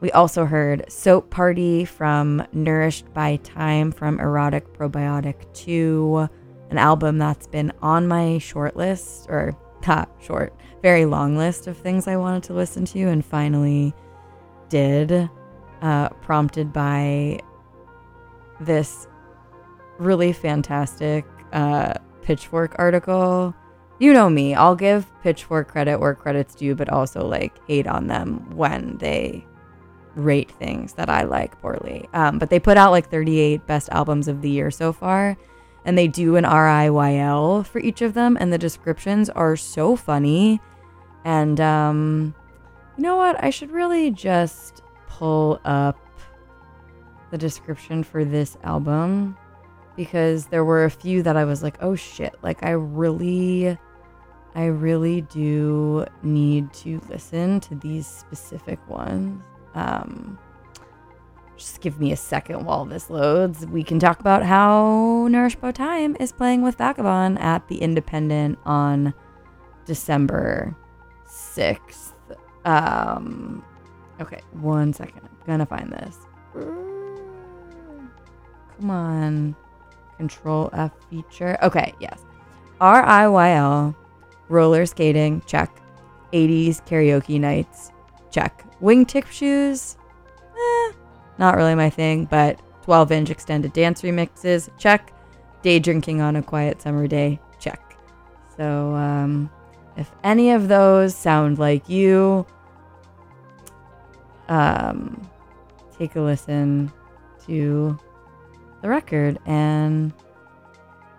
we 0.00 0.12
also 0.12 0.44
heard 0.44 0.84
Soap 0.88 1.30
Party 1.30 1.84
from 1.84 2.46
Nourished 2.52 3.12
by 3.14 3.36
Time 3.36 3.90
from 3.90 4.20
Erotic 4.20 4.72
Probiotic 4.74 5.52
2, 5.54 6.28
an 6.70 6.78
album 6.78 7.18
that's 7.18 7.46
been 7.46 7.72
on 7.82 8.06
my 8.06 8.38
short 8.38 8.76
list, 8.76 9.26
or 9.28 9.56
not 9.86 10.10
short, 10.20 10.54
very 10.82 11.06
long 11.06 11.36
list 11.36 11.66
of 11.66 11.76
things 11.76 12.06
I 12.06 12.16
wanted 12.16 12.42
to 12.44 12.54
listen 12.54 12.84
to 12.86 13.00
and 13.04 13.24
finally 13.24 13.92
did, 14.68 15.28
uh, 15.82 16.08
prompted 16.10 16.72
by 16.72 17.40
this 18.60 19.06
really 19.98 20.32
fantastic 20.32 21.24
uh, 21.54 21.94
Pitchfork 22.22 22.74
article. 22.78 23.54
You 23.98 24.12
know 24.12 24.28
me, 24.28 24.54
I'll 24.54 24.74
give 24.76 25.06
Pitchfork 25.22 25.68
credit 25.68 25.98
where 26.00 26.14
credit's 26.14 26.54
due, 26.54 26.74
but 26.74 26.90
also 26.90 27.26
like 27.26 27.56
hate 27.66 27.86
on 27.86 28.08
them 28.08 28.54
when 28.54 28.98
they 28.98 29.46
rate 30.16 30.50
things 30.50 30.94
that 30.94 31.08
I 31.08 31.22
like 31.22 31.60
poorly. 31.60 32.08
Um, 32.12 32.38
but 32.38 32.50
they 32.50 32.58
put 32.58 32.76
out 32.76 32.90
like 32.90 33.08
38 33.08 33.66
best 33.66 33.88
albums 33.90 34.28
of 34.28 34.42
the 34.42 34.50
year 34.50 34.70
so 34.70 34.92
far, 34.92 35.36
and 35.84 35.96
they 35.96 36.08
do 36.08 36.36
an 36.36 36.44
RIYL 36.44 37.64
for 37.66 37.78
each 37.78 38.02
of 38.02 38.14
them, 38.14 38.36
and 38.38 38.52
the 38.52 38.58
descriptions 38.58 39.30
are 39.30 39.56
so 39.56 39.96
funny. 39.96 40.60
And 41.24 41.60
um, 41.60 42.34
you 42.96 43.02
know 43.02 43.16
what? 43.16 43.42
I 43.42 43.50
should 43.50 43.70
really 43.70 44.10
just 44.10 44.82
pull 45.08 45.60
up 45.64 45.98
the 47.30 47.38
description 47.38 48.02
for 48.02 48.24
this 48.24 48.56
album 48.64 49.36
because 49.96 50.46
there 50.46 50.64
were 50.64 50.84
a 50.84 50.90
few 50.90 51.22
that 51.22 51.36
I 51.36 51.44
was 51.44 51.62
like, 51.62 51.76
oh 51.80 51.94
shit, 51.94 52.34
like 52.42 52.62
I 52.62 52.70
really, 52.70 53.78
I 54.54 54.64
really 54.66 55.22
do 55.22 56.06
need 56.22 56.72
to 56.74 57.00
listen 57.08 57.60
to 57.60 57.74
these 57.74 58.06
specific 58.06 58.78
ones. 58.88 59.42
Um, 59.74 60.38
just 61.56 61.80
give 61.80 62.00
me 62.00 62.12
a 62.12 62.16
second 62.16 62.64
while 62.64 62.84
this 62.84 63.10
loads. 63.10 63.66
We 63.66 63.84
can 63.84 63.98
talk 63.98 64.20
about 64.20 64.42
how 64.42 65.28
Nourished 65.30 65.60
by 65.60 65.72
Time 65.72 66.16
is 66.18 66.32
playing 66.32 66.62
with 66.62 66.78
Vagabon 66.78 67.40
at 67.40 67.68
the 67.68 67.78
Independent 67.78 68.58
on 68.64 69.14
December 69.86 70.76
6th. 71.28 72.12
Um, 72.64 73.64
okay, 74.20 74.40
one 74.52 74.92
second. 74.92 75.20
I'm 75.22 75.46
gonna 75.46 75.66
find 75.66 75.92
this. 75.92 76.18
Come 78.76 78.90
on. 78.90 79.56
Control 80.16 80.70
F 80.72 80.92
feature. 81.10 81.58
Okay, 81.62 81.94
yes. 82.00 82.24
R 82.80 83.02
I 83.04 83.28
Y 83.28 83.50
L, 83.52 83.96
roller 84.48 84.86
skating, 84.86 85.42
check. 85.46 85.80
80s 86.32 86.84
karaoke 86.86 87.40
nights, 87.40 87.92
check. 88.30 88.64
Wingtip 88.82 89.26
shoes, 89.30 89.96
eh, 90.56 90.92
not 91.38 91.56
really 91.56 91.76
my 91.76 91.88
thing, 91.88 92.24
but 92.24 92.60
12 92.82 93.12
inch 93.12 93.30
extended 93.30 93.72
dance 93.72 94.02
remixes, 94.02 94.68
check. 94.76 95.12
Day 95.62 95.78
drinking 95.78 96.20
on 96.20 96.36
a 96.36 96.42
quiet 96.42 96.82
summer 96.82 97.06
day, 97.06 97.40
check. 97.58 97.96
So, 98.56 98.94
um, 98.94 99.48
if 99.96 100.10
any 100.24 100.50
of 100.50 100.68
those 100.68 101.14
sound 101.14 101.58
like 101.58 101.88
you, 101.88 102.44
um, 104.48 105.28
take 105.96 106.16
a 106.16 106.20
listen 106.20 106.92
to 107.46 107.98
the 108.84 108.90
record 108.90 109.38
and 109.46 110.12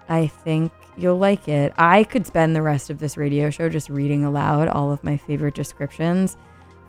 I 0.07 0.27
think 0.27 0.71
you'll 0.95 1.17
like 1.17 1.47
it. 1.47 1.73
I 1.79 2.03
could 2.03 2.27
spend 2.27 2.55
the 2.55 2.61
rest 2.61 2.91
of 2.91 2.99
this 2.99 3.17
radio 3.17 3.49
show 3.49 3.69
just 3.69 3.89
reading 3.89 4.23
aloud 4.23 4.67
all 4.67 4.91
of 4.91 5.03
my 5.03 5.17
favorite 5.17 5.55
descriptions 5.55 6.37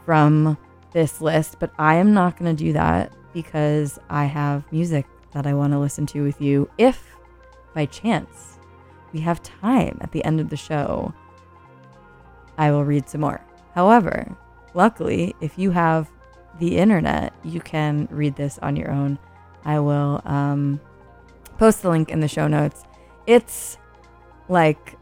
from 0.05 0.59
this 0.93 1.23
list, 1.23 1.57
but 1.61 1.73
I 1.79 1.95
am 1.95 2.13
not 2.13 2.39
going 2.39 2.55
to 2.55 2.65
do 2.65 2.75
that 2.75 3.11
because 3.33 3.99
I 4.11 4.27
have 4.27 4.71
music 4.71 5.07
that 5.33 5.47
I 5.47 5.55
want 5.55 5.73
to 5.73 5.79
listen 5.79 6.05
to 6.09 6.23
with 6.23 6.43
you. 6.43 6.69
If 6.77 7.17
by 7.75 7.87
chance 7.87 8.59
we 9.15 9.21
have 9.21 9.43
time 9.43 9.97
at 10.03 10.13
the 10.13 10.23
end 10.27 10.41
of 10.41 10.51
the 10.51 10.59
show, 10.59 11.15
I 12.59 12.71
will 12.71 12.85
read 12.85 13.09
some 13.09 13.23
more. 13.23 13.41
However, 13.75 14.37
luckily, 14.75 15.35
if 15.41 15.59
you 15.59 15.71
have 15.71 16.11
the 16.59 16.77
internet, 16.77 17.33
you 17.45 17.61
can 17.61 18.09
read 18.11 18.37
this 18.37 18.59
on 18.59 18.77
your 18.77 18.91
own. 18.91 19.19
I 19.67 19.81
will 19.81 20.23
um, 20.25 20.81
post 21.59 21.83
the 21.83 21.91
link 21.91 22.09
in 22.09 22.21
the 22.21 22.29
show 22.29 22.47
notes. 22.47 22.85
It's 23.27 23.77
like, 24.49 24.97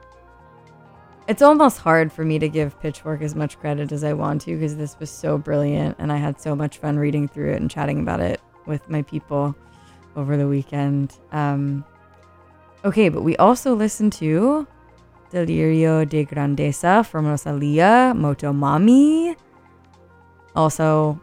it's 1.28 1.43
almost 1.43 1.78
hard 1.78 2.11
for 2.11 2.24
me 2.24 2.39
to 2.39 2.49
give 2.49 2.81
Pitchfork 2.81 3.20
as 3.20 3.35
much 3.35 3.59
credit 3.61 3.93
as 3.93 4.03
I 4.03 4.15
want 4.15 4.41
to 4.43 4.55
because 4.55 4.77
this 4.77 4.99
was 4.99 5.11
so 5.11 5.36
brilliant 5.36 5.97
and 5.99 6.11
I 6.11 6.16
had 6.16 6.41
so 6.41 6.57
much 6.57 6.78
fun 6.78 6.99
reading 6.99 7.28
through 7.28 7.53
it 7.53 7.61
and 7.61 7.70
chatting 7.70 8.01
about 8.01 8.20
it 8.20 8.41
with 8.66 8.89
my 8.89 9.03
people 9.03 9.55
over 10.16 10.39
the 10.39 10.49
weekend. 10.49 11.19
Um, 11.31 11.85
okay, 12.86 13.11
but 13.11 13.20
we 13.23 13.36
also 13.36 13.74
listened 13.74 14.15
to 14.15 14.66
Delirio 15.31 16.09
de 16.09 16.24
Grandeza 16.24 17.05
from 17.05 17.27
Rosalia, 17.27 18.15
Motomami. 18.16 19.36
Also, 20.57 21.20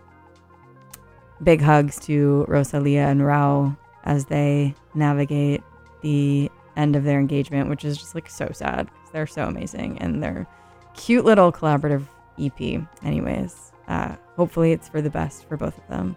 big 1.44 1.62
hugs 1.62 2.00
to 2.02 2.46
Rosalia 2.48 3.08
and 3.08 3.22
Rauw 3.22 3.76
as 4.04 4.26
they 4.26 4.76
navigate 4.94 5.64
the 6.02 6.52
end 6.76 6.96
of 6.96 7.04
their 7.04 7.20
engagement, 7.20 7.70
which 7.70 7.86
is 7.86 7.98
just 7.98 8.16
like 8.16 8.30
so 8.30 8.50
sad. 8.54 8.90
They're 9.12 9.28
so 9.28 9.44
amazing 9.44 10.00
and 10.00 10.24
they're 10.24 10.48
cute 10.94 11.26
little 11.26 11.52
collaborative 11.52 12.06
EP. 12.40 12.82
Anyways, 13.04 13.72
uh, 13.88 14.16
hopefully 14.36 14.72
it's 14.72 14.88
for 14.88 15.02
the 15.02 15.10
best 15.10 15.48
for 15.48 15.58
both 15.58 15.78
of 15.78 15.88
them. 15.88 16.16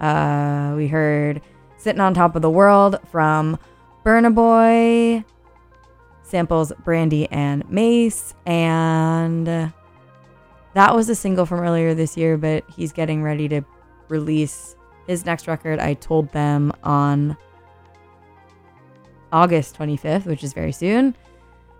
Uh, 0.00 0.74
we 0.76 0.88
heard 0.88 1.40
Sitting 1.78 2.00
on 2.00 2.14
Top 2.14 2.36
of 2.36 2.42
the 2.42 2.50
World 2.50 2.98
from 3.10 3.58
Burna 4.04 4.34
Boy, 4.34 5.24
samples 6.22 6.72
Brandy 6.84 7.30
and 7.30 7.68
Mase, 7.70 8.34
and 8.46 9.46
that 9.46 10.94
was 10.94 11.08
a 11.08 11.14
single 11.14 11.46
from 11.46 11.60
earlier 11.60 11.94
this 11.94 12.16
year, 12.16 12.36
but 12.36 12.64
he's 12.68 12.92
getting 12.92 13.22
ready 13.22 13.48
to 13.48 13.62
release 14.12 14.76
his 15.08 15.26
next 15.26 15.48
record. 15.48 15.80
I 15.80 15.94
told 15.94 16.30
them 16.32 16.72
on 16.84 17.36
August 19.32 19.76
25th, 19.76 20.26
which 20.26 20.44
is 20.44 20.52
very 20.52 20.70
soon. 20.70 21.16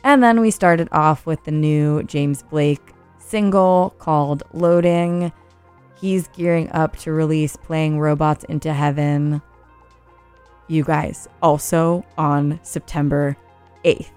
And 0.03 0.23
then 0.23 0.41
we 0.41 0.51
started 0.51 0.89
off 0.91 1.27
with 1.27 1.45
the 1.45 1.53
new 1.53 2.03
James 2.05 2.43
Blake 2.43 2.81
single 3.19 3.95
called 3.99 4.43
Loading. 4.53 5.31
He's 6.01 6.27
gearing 6.29 6.69
up 6.73 6.97
to 6.99 7.13
release 7.13 7.55
Playing 7.57 8.01
Robots 8.01 8.45
into 8.45 8.73
Heaven. 8.73 9.41
You 10.67 10.83
guys, 10.83 11.29
also 11.41 12.05
on 12.19 12.59
September 12.63 13.37
8th. 13.85 14.11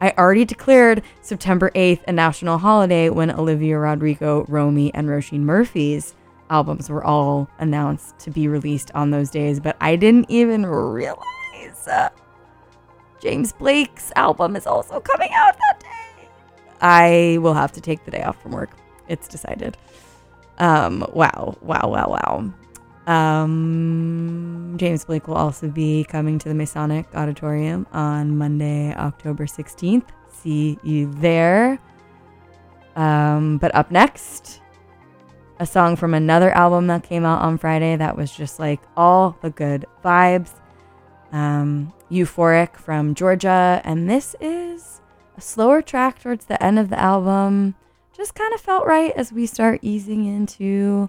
I 0.00 0.12
already 0.18 0.44
declared 0.44 1.02
September 1.20 1.70
8th 1.76 2.00
a 2.08 2.12
national 2.12 2.58
holiday 2.58 3.08
when 3.08 3.30
Olivia 3.30 3.78
Rodrigo, 3.78 4.44
Romy, 4.48 4.92
and 4.94 5.06
Róisín 5.06 5.40
Murphy's 5.40 6.16
albums 6.52 6.90
were 6.90 7.02
all 7.02 7.48
announced 7.58 8.18
to 8.20 8.30
be 8.30 8.46
released 8.46 8.90
on 8.94 9.10
those 9.10 9.30
days, 9.30 9.58
but 9.58 9.76
I 9.80 9.96
didn't 9.96 10.26
even 10.28 10.66
realize 10.66 11.88
uh, 11.90 12.10
James 13.20 13.52
Blake's 13.52 14.12
album 14.16 14.54
is 14.54 14.66
also 14.66 15.00
coming 15.00 15.30
out 15.32 15.56
that 15.56 15.80
day. 15.80 16.28
I 16.80 17.38
will 17.40 17.54
have 17.54 17.72
to 17.72 17.80
take 17.80 18.04
the 18.04 18.10
day 18.10 18.22
off 18.22 18.40
from 18.42 18.52
work. 18.52 18.70
It's 19.08 19.28
decided. 19.28 19.78
Um, 20.58 21.06
wow, 21.12 21.56
wow, 21.62 21.88
wow, 21.88 22.52
wow. 23.06 23.12
Um, 23.12 24.74
James 24.76 25.04
Blake 25.04 25.26
will 25.26 25.36
also 25.36 25.68
be 25.68 26.04
coming 26.04 26.38
to 26.38 26.48
the 26.48 26.54
Masonic 26.54 27.06
Auditorium 27.14 27.86
on 27.92 28.36
Monday, 28.36 28.94
October 28.94 29.46
16th. 29.46 30.04
See 30.30 30.78
you 30.82 31.12
there. 31.14 31.78
Um, 32.94 33.58
but 33.58 33.74
up 33.74 33.90
next, 33.90 34.61
a 35.62 35.66
song 35.66 35.94
from 35.94 36.12
another 36.12 36.50
album 36.50 36.88
that 36.88 37.04
came 37.04 37.24
out 37.24 37.40
on 37.40 37.56
Friday 37.56 37.94
that 37.94 38.16
was 38.16 38.32
just 38.32 38.58
like 38.58 38.80
all 38.96 39.38
the 39.42 39.50
good 39.50 39.86
vibes. 40.04 40.50
Um, 41.30 41.92
Euphoric 42.10 42.76
from 42.76 43.14
Georgia. 43.14 43.80
And 43.84 44.10
this 44.10 44.34
is 44.40 45.00
a 45.36 45.40
slower 45.40 45.80
track 45.80 46.20
towards 46.20 46.46
the 46.46 46.60
end 46.60 46.80
of 46.80 46.90
the 46.90 46.98
album. 46.98 47.76
Just 48.12 48.34
kind 48.34 48.52
of 48.52 48.60
felt 48.60 48.86
right 48.86 49.12
as 49.16 49.32
we 49.32 49.46
start 49.46 49.78
easing 49.82 50.26
into 50.26 51.08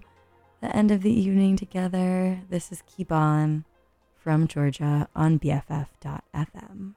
the 0.62 0.74
end 0.74 0.92
of 0.92 1.02
the 1.02 1.12
evening 1.12 1.58
together. 1.58 2.40
This 2.48 2.72
is 2.72 2.84
Keep 2.86 3.12
On 3.12 3.66
from 4.16 4.48
Georgia 4.48 5.10
on 5.16 5.40
BFF.fm. 5.40 6.94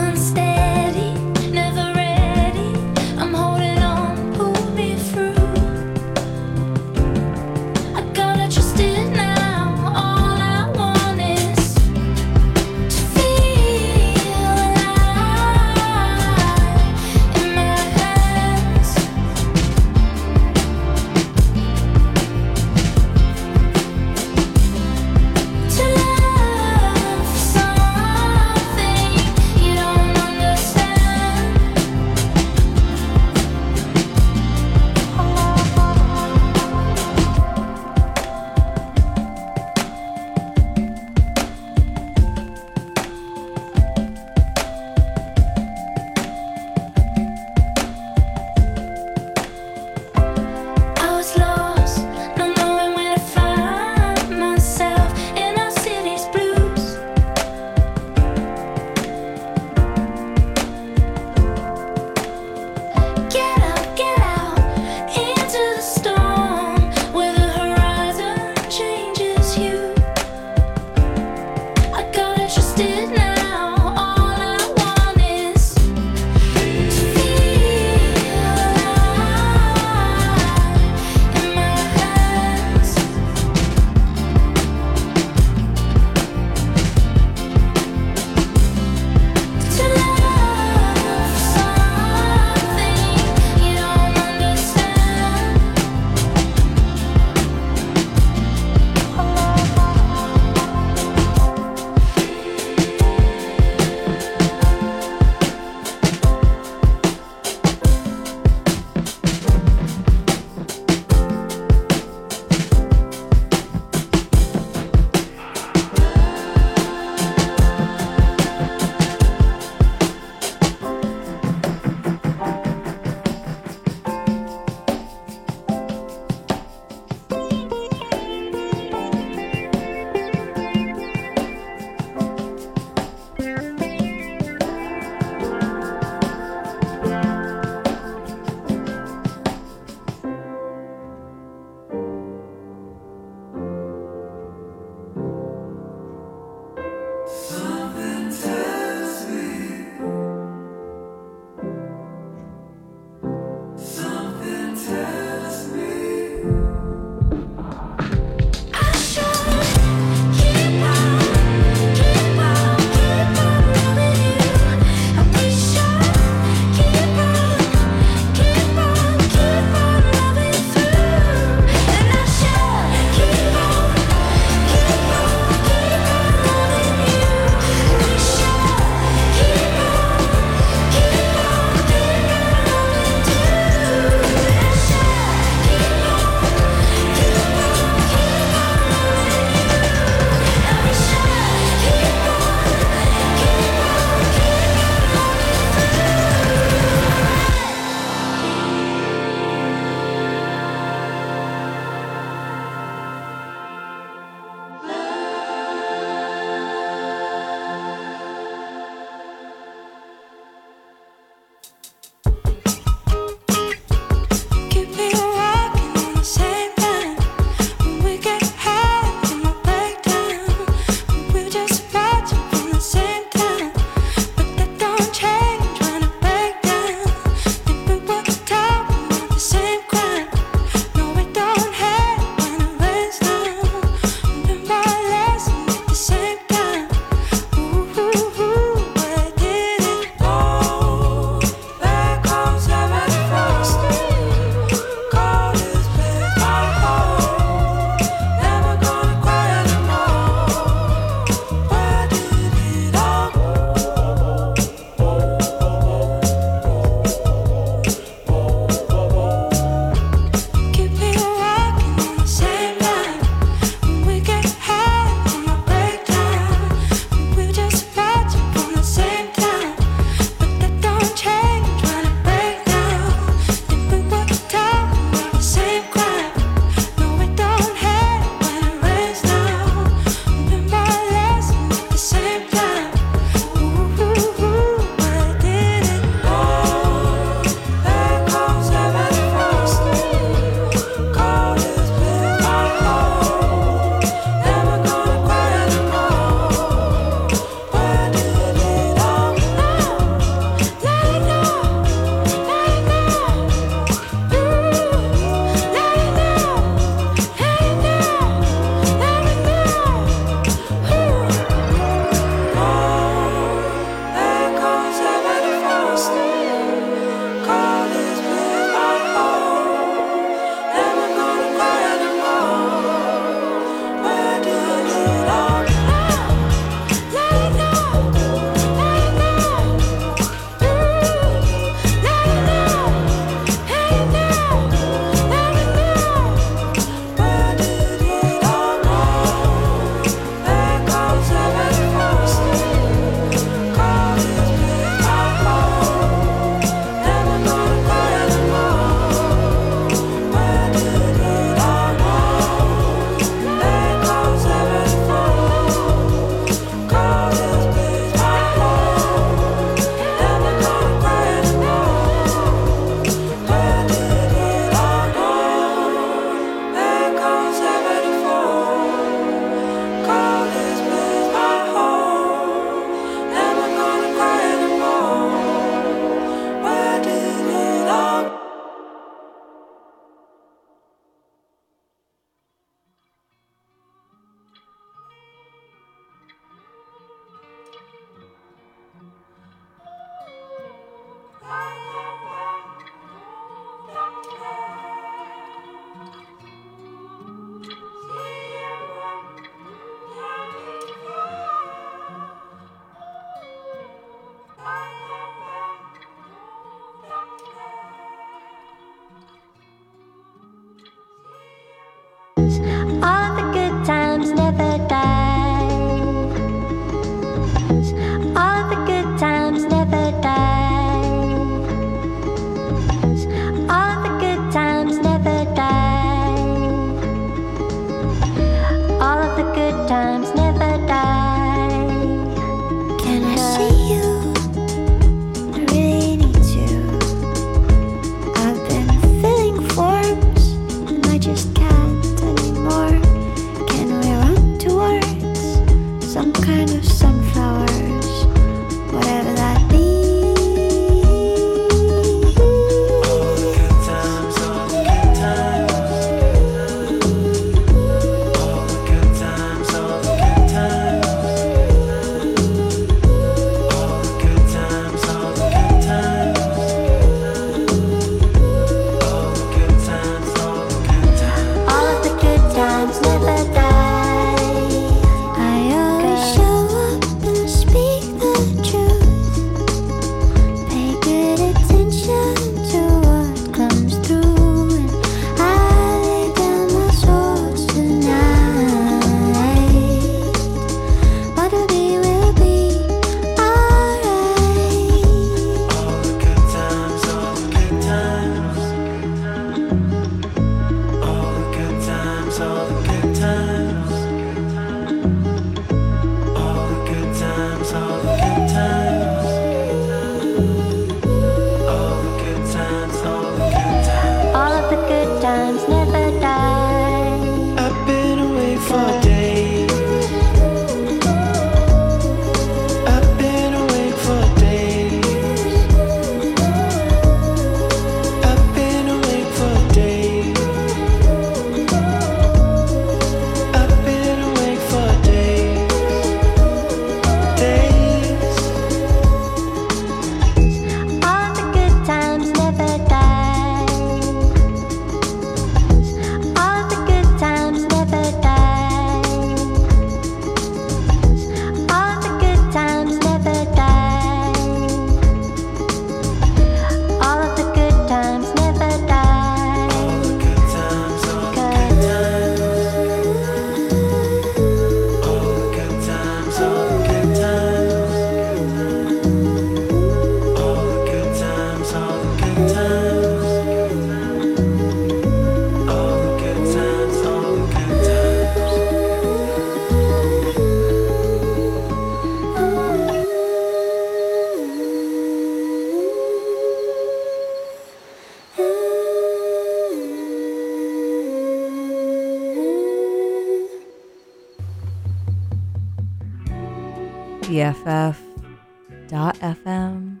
BFF.FM, 598.88 600.00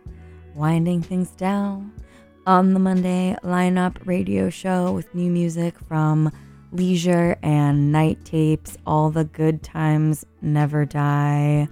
winding 0.54 1.00
things 1.00 1.30
down 1.30 1.94
on 2.46 2.74
the 2.74 2.78
Monday 2.78 3.38
lineup 3.42 3.96
radio 4.04 4.50
show 4.50 4.92
with 4.92 5.14
new 5.14 5.30
music 5.30 5.78
from 5.88 6.30
Leisure 6.72 7.38
and 7.42 7.90
Night 7.90 8.22
Tapes. 8.26 8.76
All 8.86 9.08
the 9.08 9.24
good 9.24 9.62
times 9.62 10.26
never 10.42 10.84
die. 10.84 11.68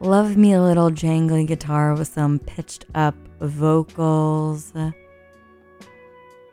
Love 0.00 0.36
me 0.36 0.52
a 0.52 0.60
little 0.62 0.90
jangly 0.90 1.46
guitar 1.46 1.94
with 1.94 2.08
some 2.08 2.40
pitched 2.40 2.84
up 2.96 3.14
vocals. 3.40 4.72
And 4.74 4.92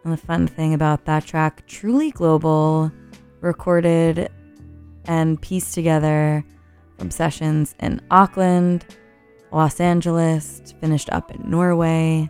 the 0.04 0.18
fun 0.18 0.46
thing 0.46 0.76
about 0.76 1.06
that 1.06 1.26
track, 1.26 1.66
truly 1.66 2.12
global, 2.12 2.92
recorded 3.42 4.30
and 5.06 5.42
pieced 5.42 5.74
together 5.74 6.46
from 6.98 7.12
sessions 7.12 7.76
in 7.80 8.02
Auckland, 8.12 8.86
Los 9.52 9.80
Angeles, 9.80 10.74
finished 10.80 11.10
up 11.12 11.32
in 11.32 11.50
Norway. 11.50 12.30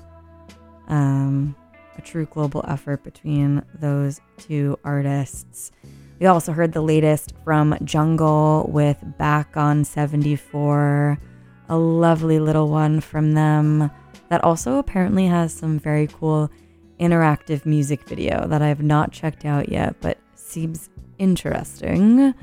Um, 0.88 1.56
a 1.98 2.02
true 2.02 2.26
global 2.26 2.64
effort 2.68 3.04
between 3.04 3.64
those 3.74 4.20
two 4.38 4.78
artists. 4.84 5.72
We 6.20 6.28
also 6.28 6.52
heard 6.52 6.74
the 6.74 6.82
latest 6.82 7.34
from 7.44 7.78
Jungle 7.84 8.70
with 8.72 8.98
Back 9.18 9.58
on 9.58 9.84
74, 9.84 11.20
a 11.70 11.78
lovely 11.78 12.40
little 12.40 12.70
one 12.70 13.02
from 13.02 13.34
them 13.34 13.92
that 14.30 14.44
also 14.44 14.78
apparently 14.78 15.28
has 15.28 15.54
some 15.54 15.80
very 15.80 16.08
cool 16.08 16.50
interactive 17.00 17.66
music 17.66 18.08
video 18.08 18.48
that 18.48 18.62
I 18.62 18.68
have 18.68 18.82
not 18.82 19.12
checked 19.12 19.46
out 19.46 19.70
yet, 19.70 19.96
but 20.00 20.18
seems 20.36 20.90
interesting. 21.18 22.34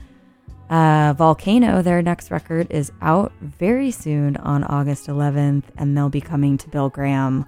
Uh, 0.73 1.13
Volcano, 1.13 1.83
their 1.83 2.01
next 2.01 2.31
record, 2.31 2.67
is 2.71 2.91
out 3.03 3.31
very 3.43 3.91
soon 3.91 4.39
on 4.39 4.65
August 4.65 5.07
11th, 5.07 5.65
and 5.77 5.95
they'll 5.95 6.09
be 6.09 6.19
coming 6.19 6.57
to 6.57 6.67
Bill 6.71 6.89
Graham 6.89 7.45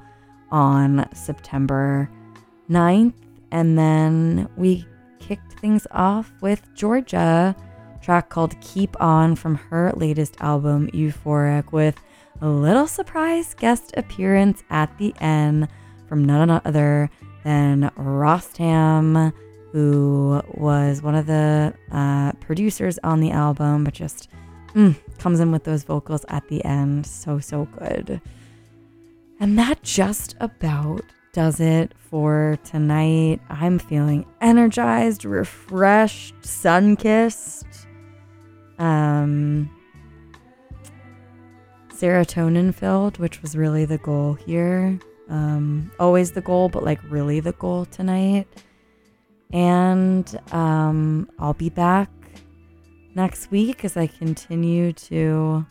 on 0.51 1.09
September 1.15 2.11
9th. 2.69 3.15
And 3.51 3.79
then 3.79 4.47
we 4.59 4.85
kicked 5.21 5.59
things 5.59 5.87
off 5.91 6.35
with 6.43 6.63
Georgia, 6.75 7.57
track 8.03 8.29
called 8.29 8.61
Keep 8.61 9.01
On 9.01 9.35
from 9.37 9.55
her 9.55 9.91
latest 9.97 10.37
album, 10.41 10.91
Euphoric, 10.91 11.73
with 11.73 11.99
a 12.43 12.49
little 12.51 12.87
surprise 12.87 13.55
guest 13.55 13.95
appearance 13.97 14.63
at 14.69 14.99
the 14.99 15.15
end 15.19 15.69
from 16.07 16.27
none 16.27 16.51
other 16.51 17.09
than 17.43 17.91
Rostam, 17.97 19.33
who 19.75 20.41
was 20.53 21.03
one 21.03 21.17
of 21.17 21.27
the 21.27 21.75
uh, 21.91 22.31
producers 22.35 22.97
on 23.03 23.19
the 23.19 23.33
album, 23.33 23.83
but 23.83 23.93
just 23.93 24.31
mm, 24.73 24.95
comes 25.19 25.41
in 25.41 25.51
with 25.51 25.65
those 25.65 25.83
vocals 25.83 26.25
at 26.29 26.47
the 26.47 26.65
end. 26.65 27.05
So, 27.05 27.41
so 27.41 27.65
good. 27.81 28.21
And 29.41 29.59
that 29.59 29.83
just 29.83 30.37
about 30.39 31.03
does 31.33 31.59
it 31.59 31.91
for 31.99 32.57
tonight. 32.63 33.41
I'm 33.51 33.81
feeling 33.81 34.25
energized, 34.41 35.25
refreshed, 35.25 36.37
sun 36.45 36.95
kissed. 36.95 37.67
Um, 38.79 39.69
serotonin 41.89 42.73
filled, 42.73 43.19
which 43.19 43.43
was 43.43 43.57
really 43.57 43.87
the 43.87 43.99
goal 43.99 44.35
here. 44.35 45.01
Um, 45.29 45.91
always 45.99 46.31
the 46.31 46.43
goal, 46.43 46.69
but 46.69 46.85
like 46.85 47.01
really 47.11 47.41
the 47.41 47.53
goal 47.55 47.87
tonight. 47.87 48.47
And 49.53 50.41
um, 50.53 51.31
I'll 51.39 51.55
be 51.55 51.69
back 51.69 52.11
next 53.15 53.51
week 53.51 53.85
as 53.85 53.97
I 53.97 54.07
continue 54.07 54.93
to 54.93 55.67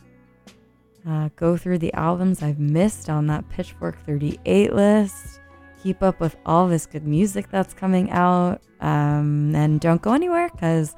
uh, 1.06 1.28
go 1.36 1.56
through 1.56 1.78
the 1.78 1.92
albums 1.92 2.42
I've 2.42 2.58
missed 2.58 3.10
on 3.10 3.26
that 3.26 3.48
Pitchfork 3.50 3.98
38 4.06 4.72
list. 4.72 5.40
Keep 5.82 6.02
up 6.02 6.18
with 6.18 6.36
all 6.46 6.66
this 6.66 6.86
good 6.86 7.06
music 7.06 7.50
that's 7.50 7.74
coming 7.74 8.10
out. 8.10 8.62
Um, 8.80 9.54
and 9.54 9.80
don't 9.80 10.00
go 10.00 10.14
anywhere 10.14 10.48
because 10.50 10.94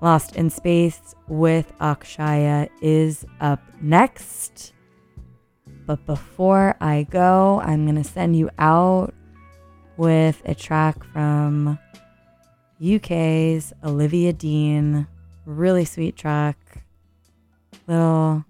Lost 0.00 0.36
in 0.36 0.50
Space 0.50 1.14
with 1.28 1.72
Akshaya 1.78 2.68
is 2.80 3.24
up 3.40 3.60
next. 3.80 4.72
But 5.86 6.04
before 6.06 6.76
I 6.80 7.04
go, 7.04 7.60
I'm 7.62 7.84
going 7.84 8.02
to 8.02 8.08
send 8.08 8.36
you 8.36 8.50
out 8.58 9.14
with 9.96 10.42
a 10.44 10.54
track 10.54 11.02
from 11.04 11.78
UK's 12.84 13.72
Olivia 13.84 14.32
Dean. 14.32 15.06
Really 15.44 15.84
sweet 15.84 16.16
track. 16.16 16.84
Little 17.86 18.44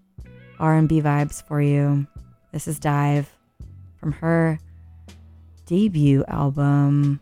R&B 0.58 1.00
vibes 1.02 1.46
for 1.46 1.60
you. 1.60 2.06
This 2.52 2.66
is 2.66 2.78
Dive 2.78 3.32
from 3.98 4.12
her 4.12 4.58
debut 5.66 6.24
album 6.28 7.20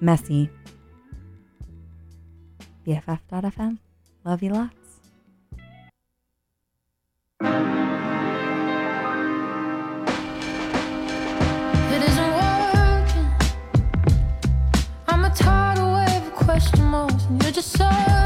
Messy. 0.00 0.50
BFF.fm. 2.86 3.78
Love 4.24 4.42
you 4.42 4.50
lots. 4.50 4.82
You're 17.40 17.52
just 17.52 17.76
surfing. 17.76 18.21